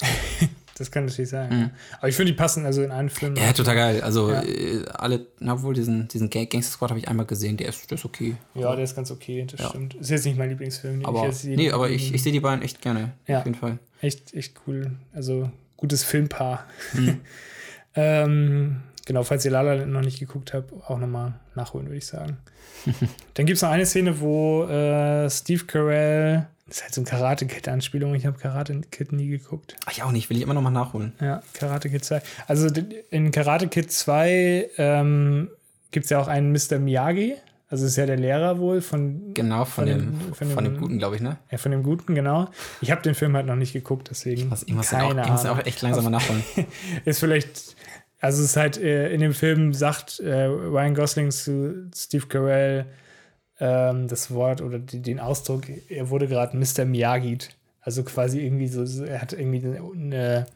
[0.78, 1.70] Das kann natürlich sein.
[1.98, 3.36] Aber ich finde, die passen also in einen Film.
[3.36, 4.00] Ja, total geil.
[4.00, 4.42] Also Ja.
[4.42, 7.88] äh, alle, na, obwohl diesen, diesen Gang- Gangster Squad habe ich einmal gesehen, der ist,
[7.90, 8.36] der ist okay.
[8.54, 9.94] Ja, der ist ganz okay, das stimmt.
[9.94, 11.00] Ist jetzt nicht mein Lieblingsfilm.
[11.00, 13.12] den Aber, ich nee, aber ich, ich sehe die beiden echt gerne.
[13.28, 13.40] Ja.
[13.40, 13.78] Auf jeden Fall.
[14.00, 14.90] Echt, echt cool.
[15.12, 16.64] Also gutes Filmpaar.
[17.94, 21.98] ähm, genau, falls ihr La La Land noch nicht geguckt habt, auch nochmal nachholen, würde
[21.98, 22.38] ich sagen.
[23.34, 27.10] Dann gibt es noch eine Szene, wo äh, Steve Carell, das ist halt so eine
[27.10, 29.76] Karate-Kid-Anspielung, ich habe Karate-Kid nie geguckt.
[29.86, 31.12] Ach, ich auch nicht, will ich immer noch mal nachholen.
[31.20, 32.22] Ja, Karate Kid 2.
[32.46, 32.68] Also
[33.10, 35.48] in Karate Kid 2 ähm,
[35.90, 36.78] gibt es ja auch einen Mr.
[36.78, 37.34] Miyagi.
[37.68, 40.74] Also ist ja der Lehrer wohl von, Genau, von, Von dem, dem- von, von dem
[40.74, 41.38] dem- Guten, glaube ich, ne?
[41.50, 42.48] ja, von dem Guten, genau.
[42.82, 45.32] Ich habe den Film halt noch nicht geguckt, deswegen ich muss den keine auch, ich
[45.32, 45.58] muss Ahnung.
[45.60, 46.42] auch echt langsam mal nachholen.
[47.06, 47.74] ist vielleicht,
[48.22, 52.86] also es ist halt, äh, in dem Film sagt äh, Ryan Gosling zu Steve Carell
[53.60, 56.84] ähm, das Wort oder den Ausdruck, er wurde gerade Mr.
[56.84, 57.38] Miyagi.
[57.80, 60.46] Also quasi irgendwie so, er hat irgendwie eine,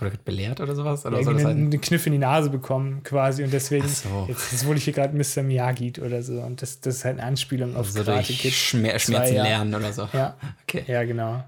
[0.00, 1.06] Oder wird belehrt oder sowas?
[1.06, 1.72] Oder soll das einen, halt?
[1.72, 4.26] einen Kniff in die Nase bekommen quasi und deswegen, so.
[4.28, 5.42] jetzt, jetzt wurde ich hier gerade Mr.
[5.42, 8.52] Miyagi oder so und das, das ist halt eine Anspielung auf So Karate Kid.
[8.52, 10.08] Schmer Schmerzen lernen oder so.
[10.12, 10.84] Ja, Okay.
[10.86, 11.42] ja, genau.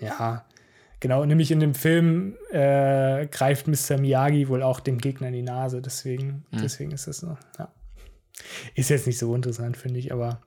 [0.00, 0.44] Ja,
[1.04, 1.22] genau.
[1.26, 3.98] Nämlich in dem Film äh, greift Mr.
[3.98, 5.82] Miyagi wohl auch dem Gegner in die Nase.
[5.82, 6.62] Deswegen, Hm.
[6.62, 7.36] deswegen ist das so.
[7.58, 7.68] Ja.
[8.74, 10.40] Ist jetzt nicht so interessant, finde ich, aber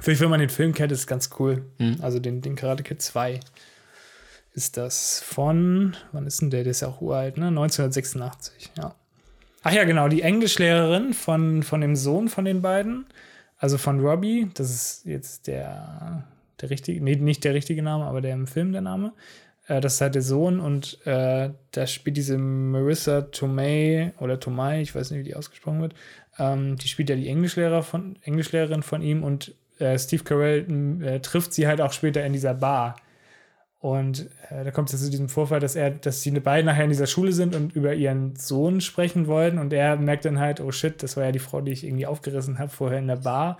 [0.00, 1.66] vielleicht, wenn man den Film kennt, ist es ganz cool.
[1.78, 1.98] Hm.
[2.00, 3.38] Also den, den Karate Kid 2
[4.54, 6.62] ist das von, wann ist denn der?
[6.64, 7.48] Der ist ja auch uralt, ne?
[7.48, 8.94] 1986, ja.
[9.62, 13.04] Ach ja, genau, die Englischlehrerin von, von dem Sohn von den beiden,
[13.58, 16.24] also von Robbie, das ist jetzt der,
[16.62, 19.12] der richtige, nee, nicht der richtige Name, aber der im Film der Name.
[19.72, 24.82] Äh, das ist halt der Sohn und äh, da spielt diese Marissa Tomei oder Tomei,
[24.82, 25.94] ich weiß nicht, wie die ausgesprochen wird.
[26.38, 31.20] Ähm, die spielt ja die Englischlehrer von, Englischlehrerin von ihm und äh, Steve Carell äh,
[31.20, 32.96] trifft sie halt auch später in dieser Bar.
[33.80, 36.90] Und äh, da kommt es zu diesem Vorfall, dass er, dass die beiden nachher in
[36.90, 39.58] dieser Schule sind und über ihren Sohn sprechen wollten.
[39.58, 42.06] Und er merkt dann halt, oh shit, das war ja die Frau, die ich irgendwie
[42.06, 43.58] aufgerissen habe vorher in der Bar.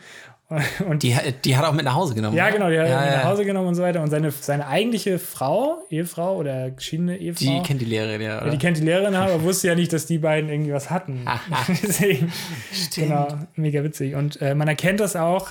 [0.88, 2.36] Und Die, die hat er auch mit nach Hause genommen.
[2.36, 2.52] ja, oder?
[2.52, 3.16] genau, die hat ja, ihn ja.
[3.18, 4.00] nach Hause genommen und so weiter.
[4.02, 8.42] Und seine, seine eigentliche Frau, Ehefrau oder geschiedene Ehefrau, Die kennt die Lehrerin, ja.
[8.42, 8.50] Oder?
[8.50, 11.24] die kennt die Lehrerin, aber wusste ja nicht, dass die beiden irgendwie was hatten.
[11.82, 12.32] Deswegen,
[12.94, 14.14] genau, mega witzig.
[14.14, 15.50] Und äh, man erkennt das auch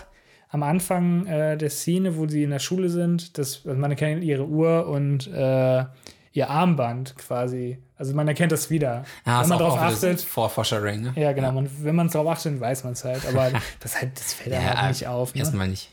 [0.49, 3.38] am Anfang äh, der Szene, wo sie in der Schule sind.
[3.38, 5.86] Dass, also man erkennt ihre Uhr und äh,
[6.34, 7.80] ihr Armband quasi.
[8.02, 9.06] Also man erkennt das wieder.
[9.28, 10.22] ja, wenn man darauf achtet.
[10.22, 11.14] Vorforscher-Ring, ne?
[11.16, 11.52] Ja, genau.
[11.52, 13.28] Man, wenn man darauf achtet, weiß man es halt.
[13.28, 15.36] Aber das, halt, das fällt einem halt nicht auf.
[15.36, 15.41] Ne?
[15.41, 15.91] Erstmal nicht.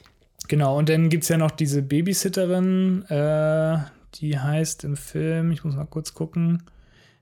[0.48, 3.76] Genau, und dann gibt es ja noch diese Babysitterin, äh,
[4.14, 6.62] die heißt im Film, ich muss mal kurz gucken,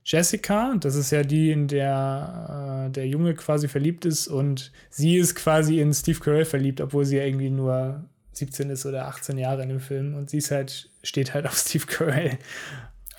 [0.05, 0.73] Jessica.
[0.79, 5.35] Das ist ja die, in der äh, der Junge quasi verliebt ist und sie ist
[5.35, 9.63] quasi in Steve Carell verliebt, obwohl sie ja irgendwie nur 17 ist oder 18 Jahre
[9.63, 12.37] in dem Film und sie ist halt, steht halt auf Steve Carell.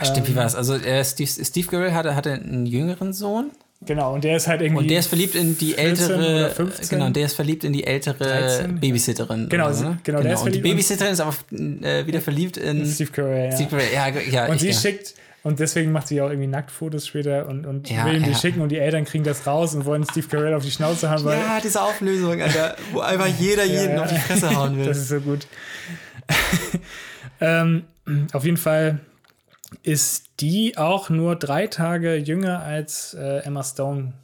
[0.03, 0.55] Stimmt, wie war das?
[0.55, 3.51] Also äh, Steve, Steve Carell hatte, hatte einen jüngeren Sohn
[3.87, 4.83] Genau, und der ist halt irgendwie.
[4.83, 6.89] und der ist verliebt in die 14 ältere, oder 15.
[6.99, 8.81] genau, der ist verliebt in die ältere 13.
[8.81, 9.49] Babysitterin.
[9.49, 9.99] Genau, so, ne?
[10.03, 13.51] genau, der ist Und die verliebt Babysitterin ist aber äh, wieder verliebt in Steve Carell,
[13.51, 13.53] ja.
[13.53, 13.93] Steve Carell.
[13.95, 14.75] Ja, ja, Und ich, sie ja.
[14.75, 18.33] schickt, Und deswegen macht sie auch irgendwie Nacktfotos später und, und Ja, will ihm die
[18.33, 18.37] ja.
[18.37, 21.23] schicken und die Eltern kriegen das raus und wollen Steve Carell auf die Schnauze haben,
[21.25, 24.03] weil Ja, diese Auflösung, Alter, wo einfach jeder jeden ja.
[24.03, 24.87] auf die Fresse hauen will.
[24.87, 25.47] das ist so gut.
[27.41, 27.85] ähm,
[28.33, 28.99] auf jeden Fall
[29.83, 34.15] ist die auch nur drei Tage jünger als äh, Emma Stone.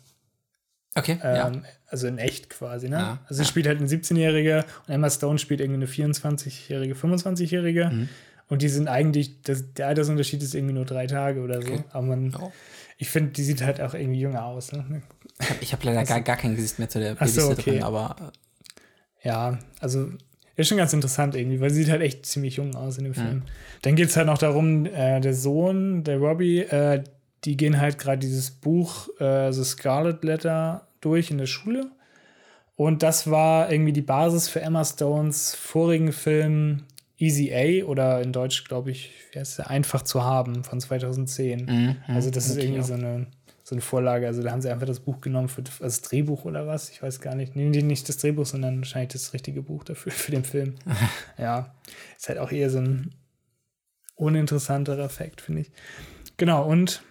[0.95, 1.49] okay, ja.
[1.49, 2.97] Ähm, Also in echt quasi, ne?
[2.97, 7.91] Ja, also sie spielt halt eine 17-Jährige und Emma Stone spielt irgendwie eine 24-Jährige, 25-Jährige.
[7.91, 8.09] Mhm.
[8.49, 11.69] Und die sind eigentlich, das, der Altersunterschied ist irgendwie nur drei Tage oder so.
[11.73, 11.85] Okay.
[11.93, 12.53] Aber man, Oh.
[12.99, 14.73] ich finde, die sieht halt auch irgendwie jünger aus.
[14.73, 15.03] Ne?
[15.61, 17.83] Ich habe leider gar, gar kein Gesicht mehr zu der Ach so, Babysitterin, okay.
[17.85, 18.17] aber
[19.23, 20.09] äh, Ja, also
[20.57, 23.15] ist schon ganz interessant irgendwie, weil sie sieht halt echt ziemlich jung aus in dem
[23.15, 23.43] Film.
[23.83, 27.03] Dann geht es halt noch darum, äh, der Sohn, der Robbie, äh,
[27.45, 31.91] die gehen halt gerade dieses Buch äh, The Scarlet Letter durch in der Schule.
[32.77, 36.85] Und das war irgendwie die Basis für Emma Stones vorigen Film
[37.19, 39.71] Easy A oder in Deutsch, glaube ich, wie heißt der?
[39.71, 41.97] Einfach zu haben von 2010.
[42.09, 42.83] also das ist irgendwie ja.
[42.83, 43.27] so eine,
[43.65, 44.27] so eine Vorlage.
[44.27, 46.91] Also da haben sie einfach das Buch genommen für das Drehbuch oder was.
[46.91, 47.57] Ich weiß gar nicht.
[47.57, 50.75] Nee, nicht das Drehbuch, sondern wahrscheinlich das richtige Buch dafür, für den Film.
[51.39, 51.75] ja.
[52.17, 53.15] Ist halt auch eher so ein
[54.17, 55.73] uninteressanterer Fakt, finde ich.
[56.37, 57.03] Genau, und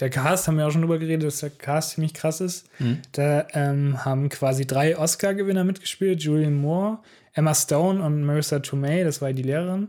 [0.00, 2.68] der Cast, haben wir auch schon drüber geredet, dass der Cast ziemlich krass ist.
[3.12, 6.98] Da ähm, haben quasi drei Oscar-Gewinner mitgespielt: Julian Moore,
[7.32, 9.88] Emma Stone und Marissa Tomei, das war die Lehrerin.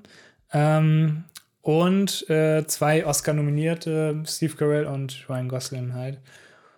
[0.54, 1.26] Ähm,
[1.68, 6.18] und äh, zwei Oscar-Nominierte, Steve Carell und Ryan Gosling halt.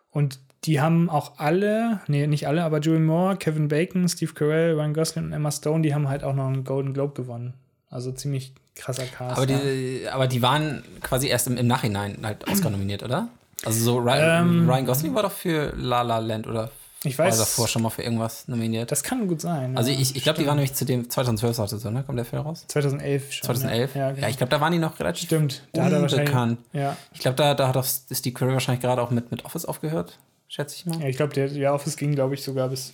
[0.09, 4.73] Und die haben auch alle, nee, nicht alle, aber Julian Moore, Kevin Bacon, Steve Carell,
[4.73, 7.53] Ryan Gosling und Emma Stone, die haben halt auch noch einen Golden Globe gewonnen.
[7.91, 9.37] Also ziemlich krasser Cast.
[9.37, 13.27] Aber die, aber die waren quasi erst im, im Nachhinein halt Oscar nominiert, oder?
[13.65, 16.71] Also so Ryan, Ähm, Ryan Gosling war doch für La La Land oder
[17.03, 18.91] ich war weiß, davor schon mal für irgendwas nominiert?
[18.91, 19.77] das kann gut sein.
[19.77, 19.97] also ja.
[19.99, 22.03] ich, ich glaube, die waren nämlich zu dem 2012 sagte so, ne?
[22.03, 22.65] Kommt der Film raus?
[22.67, 23.45] 2011 schon.
[23.45, 23.95] 2011?
[23.95, 24.27] Ja, Ja, ja, genau.
[24.27, 26.29] ich glaube, da waren die noch relativ Stimmt, da hat er wahrscheinlich.
[26.29, 26.59] unbekannt.
[26.73, 26.97] Ja.
[27.13, 30.19] Ich glaube, da, da hat auch Steve Carell wahrscheinlich gerade auch mit, mit Office aufgehört,
[30.49, 30.99] schätze ich mal.
[30.99, 32.93] ja, ich glaube, der, der Office ging, glaube ich, sogar bis.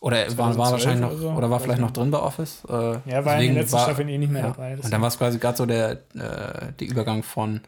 [0.00, 1.38] Oder er war, war 2012 wahrscheinlich noch, oder so.
[1.38, 2.62] oder war vielleicht noch drin bei Office.
[2.68, 4.48] Äh, Ja, war in den deswegen letzten Staffeln eh nicht mehr ja.
[4.50, 4.76] dabei.
[4.76, 5.96] Und dann war es quasi gerade so der, äh,
[6.78, 7.62] der Übergang von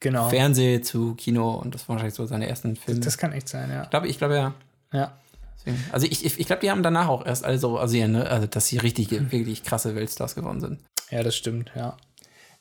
[0.00, 0.28] genau.
[0.30, 3.00] Fernseh zu Kino und das war wahrscheinlich so seine ersten Filme.
[3.00, 3.82] Das kann echt sein, ja.
[3.82, 4.54] Ich glaube, ich glaube ja.
[4.94, 5.12] Ja.
[5.58, 5.84] Deswegen.
[5.92, 8.28] Also ich, ich, ich glaube, die haben danach auch erst alle so rasieren, ne?
[8.28, 10.80] Also dass sie richtig, wirklich krasse Weltstars geworden sind.
[11.10, 11.96] Ja, das stimmt, ja.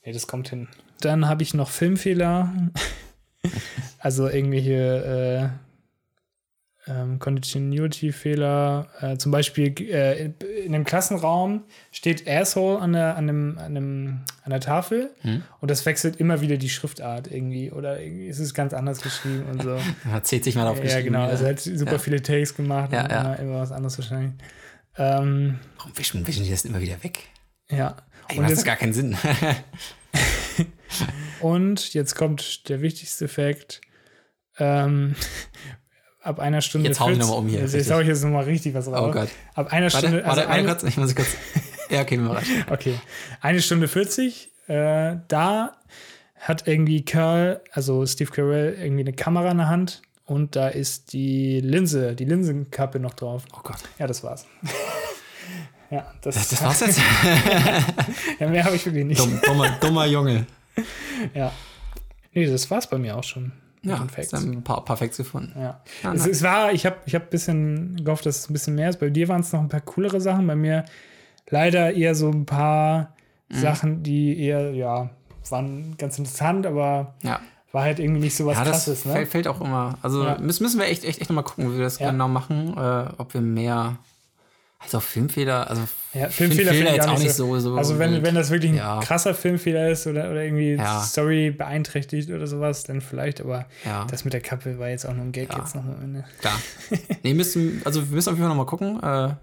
[0.05, 0.67] Nee, das kommt hin.
[0.99, 2.53] Dann habe ich noch Filmfehler.
[3.99, 5.51] also irgendwelche
[6.87, 8.87] ähm, Continuity-Fehler.
[8.99, 13.75] Äh, zum Beispiel äh, in, in einem Klassenraum steht Asshole an der, an dem, an
[13.75, 15.11] dem, an der Tafel
[15.61, 17.71] und das wechselt immer wieder die Schriftart irgendwie.
[17.71, 19.69] Oder irgendwie ist es ganz anders geschrieben und so.
[20.03, 21.05] Man hat 60 Mal ja, aufgeschrieben.
[21.05, 21.19] genau.
[21.23, 21.29] wieder.
[21.29, 21.97] Also er hat super Ja.
[21.99, 23.21] viele Takes gemacht Ja, und ja.
[23.21, 24.33] Immer, immer was anderes wahrscheinlich.
[24.97, 27.19] Ähm, Warum wischen, wischen die das immer wieder weg?
[27.69, 27.95] ja.
[28.29, 29.17] Ey, Und macht gar keinen Sinn.
[31.41, 33.81] Und jetzt kommt der wichtigste Fakt.
[34.59, 35.15] Ähm,
[36.23, 36.87] ab einer Stunde.
[36.89, 37.87] Jetzt hau ich 40 noch mal um hier, Jetzt, richtig.
[37.87, 39.09] jetzt hau ich jetzt nochmal richtig was raus.
[39.09, 39.29] Oh Gott.
[39.55, 40.25] Ab einer Warte, Stunde.
[40.25, 40.83] warte, Also warte kurz.
[40.83, 41.27] Ich muss kurz.
[41.89, 42.49] Ja, okay, mir reicht.
[42.71, 42.95] okay.
[43.41, 44.49] Eine Stunde 40.
[44.67, 45.77] Äh, da
[46.39, 51.13] hat irgendwie Carl, also Steve Carell, irgendwie eine Kamera in der Hand und da ist
[51.13, 53.43] die Linse, die Linsenkappe noch drauf.
[53.55, 53.77] Oh Gott.
[53.99, 54.45] Ja, das war's.
[55.91, 56.99] ja, das, Das, das war's jetzt?
[58.39, 59.19] ja, mehr habe ich wirklich nicht.
[59.19, 60.45] Dumm, dummer, dummer Junge.
[61.33, 61.51] Ja.
[62.33, 63.51] Nee, das war's bei mir auch schon.
[63.83, 64.33] Ja, hast Facts.
[64.33, 65.53] ein paar, paar Facts gefunden.
[65.59, 65.81] Ja.
[66.03, 66.27] Ah, es, nice.
[66.37, 68.99] es war, ich habe ich hab ein bisschen gehofft, dass es ein bisschen mehr ist.
[68.99, 70.47] Bei dir waren es noch ein paar coolere Sachen.
[70.47, 70.85] Bei mir
[71.49, 73.13] leider eher so ein paar
[73.49, 73.55] Mhm.
[73.59, 75.09] Sachen, die eher, ja,
[75.49, 77.41] waren ganz interessant, aber Ja.
[77.73, 79.11] war halt irgendwie nicht so was Ja, das krasses, ne?
[79.13, 79.97] fällt, fällt auch immer.
[80.01, 80.37] Also Ja.
[80.39, 82.75] müssen, müssen wir echt, echt, echt nochmal gucken, wie wir das genau machen.
[82.77, 83.97] Äh, ob wir mehr.
[84.83, 85.81] Also Filmfehler, also
[86.13, 87.57] Ja, Filmfehler ich jetzt auch nicht so.
[87.59, 88.99] so Also wenn, wenn das wirklich ein Ja.
[88.99, 91.01] krasser Filmfehler ist oder, oder irgendwie Ja.
[91.01, 94.05] Story beeinträchtigt oder sowas, dann vielleicht, aber Ja.
[94.09, 96.25] das mit der Kappe war jetzt auch nur ein Gag jetzt noch am Ende.
[96.39, 96.59] Klar.
[97.23, 99.33] nee, müssen, also wir müssen auf jeden Fall nochmal gucken, äh,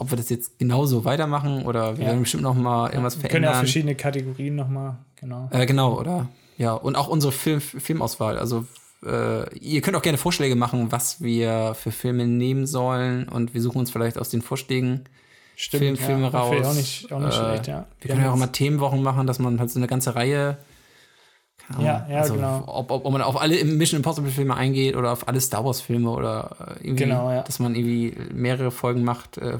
[0.00, 3.50] ob wir das jetzt genauso weitermachen oder wir werden bestimmt nochmal irgendwas Wir können ja
[3.50, 3.66] auch verändern.
[3.66, 5.48] verschiedene Kategorien nochmal, genau.
[5.52, 6.28] Äh, genau, oder?
[6.56, 8.38] Ja, und auch unsere Film, Filmauswahl.
[8.38, 8.64] Also,
[9.04, 13.28] äh, ihr könnt auch gerne Vorschläge machen, was wir für Filme nehmen sollen.
[13.28, 15.04] Und wir suchen uns vielleicht aus den Vorschlägen
[15.56, 16.50] Film, Filme ja, raus.
[16.50, 17.86] finde ich Auch nicht, auch nicht Äh, schlecht, ja.
[18.00, 20.56] Wir können ja auch immer Themenwochen machen, dass man halt so eine ganze Reihe.
[21.66, 22.62] keine Ja, ja, also, genau.
[22.66, 25.80] Ob, ob, ob man auf alle Mission Impossible Filme eingeht oder auf alle Star Wars
[25.80, 27.42] Filme oder äh, irgendwie, Genau, ja.
[27.42, 29.58] dass man irgendwie mehrere Folgen macht, äh,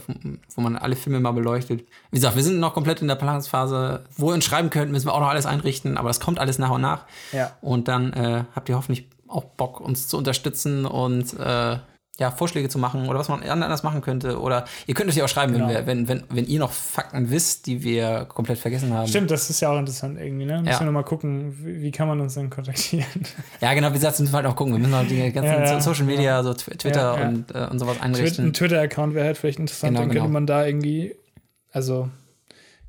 [0.55, 1.84] wo man alle Filme mal beleuchtet.
[2.11, 4.05] Wie gesagt, wir sind noch komplett in der Planungsphase.
[4.16, 6.59] Wo ihr uns schreiben könnt, müssen wir auch noch alles einrichten, aber das kommt alles
[6.59, 7.05] nach und nach.
[7.32, 7.53] Ja.
[7.61, 11.76] Und dann äh, habt ihr hoffentlich auch Bock, uns zu unterstützen und äh,
[12.20, 14.41] ja, Vorschläge zu machen oder was man anders machen könnte.
[14.41, 15.68] Oder ihr könnt ja auch schreiben, Genau.
[15.68, 19.07] wenn, wir, wenn, wenn, wenn ihr noch Fakten wisst, die wir komplett vergessen haben.
[19.07, 20.55] Stimmt, das ist ja auch interessant irgendwie, ne?
[20.59, 20.81] Müssen Ja.
[20.81, 23.07] wir nochmal gucken, wie, wie kann man uns denn kontaktieren?
[23.61, 24.72] Ja, genau, wie gesagt, müssen wir halt auch gucken.
[24.72, 25.81] Wir müssen halt die ganzen Ja.
[25.81, 27.29] So- Social Media, so Twitter Ja, ja.
[27.29, 28.47] Und, äh, und sowas Twitter, einrichten.
[28.47, 30.33] ein Twitter-Account wäre halt vielleicht interessant, Genau, dann könnte genau.
[30.33, 31.14] man da irgendwie,
[31.70, 32.09] also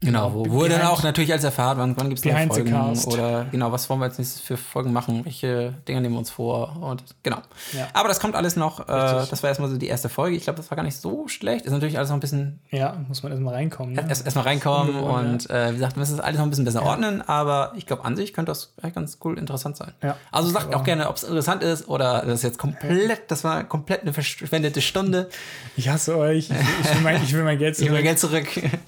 [0.02, 2.74] Genau, wo, wo ihr dann auch natürlich alles erfahrt, wann, wann gibt es neue Folgen
[3.08, 6.30] oder genau, was wollen wir als nächstes für Folgen machen, welche Dinge nehmen wir uns
[6.30, 7.40] vor und genau.
[7.74, 7.88] Ja.
[7.92, 10.38] Aber das kommt alles noch, äh, das war erstmal so die erste Folge.
[10.38, 11.66] Ich glaube, das war gar nicht so schlecht.
[11.66, 13.96] Ist natürlich alles noch ein bisschen ja, muss man erstmal reinkommen.
[13.96, 14.06] Ne?
[14.08, 16.66] erst erstmal reinkommen Ungewohnt, und äh, wie gesagt, wir müssen das alles noch ein bisschen
[16.66, 19.92] besser ordnen, aber ich glaube, an sich könnte das ganz cool interessant sein.
[20.02, 20.16] Ja.
[20.32, 23.66] Also sagt auch gerne, ob es interessant ist oder das ist jetzt komplett, das war
[23.66, 25.30] komplett eine verschwendete Stunde.
[25.76, 27.96] Ich hasse euch, ich, ich, will, mein, ich will mein Geld Ich will zurück.
[27.96, 28.48] mein Geld zurück.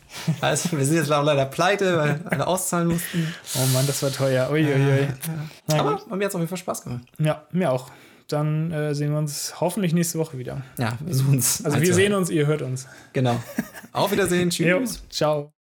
[0.41, 3.33] Also, wir sind jetzt leider pleite, weil alle auszahlen mussten.
[3.55, 4.49] Oh Mann, das war teuer.
[4.51, 5.07] Uiuiui.
[5.67, 6.07] Na Aber gut.
[6.07, 7.03] mir hat es auf jeden Fall Spaß gemacht.
[7.19, 7.89] Ja, mir auch.
[8.27, 10.61] Dann äh, sehen wir uns hoffentlich nächste Woche wieder.
[10.77, 11.65] Ja, wir suchen es.
[11.65, 12.87] Also wir sehen uns, ihr hört uns.
[13.11, 13.37] Genau.
[13.91, 14.49] Auf Wiedersehen.
[14.51, 15.03] Jo, Tschüss.
[15.09, 15.51] ciao.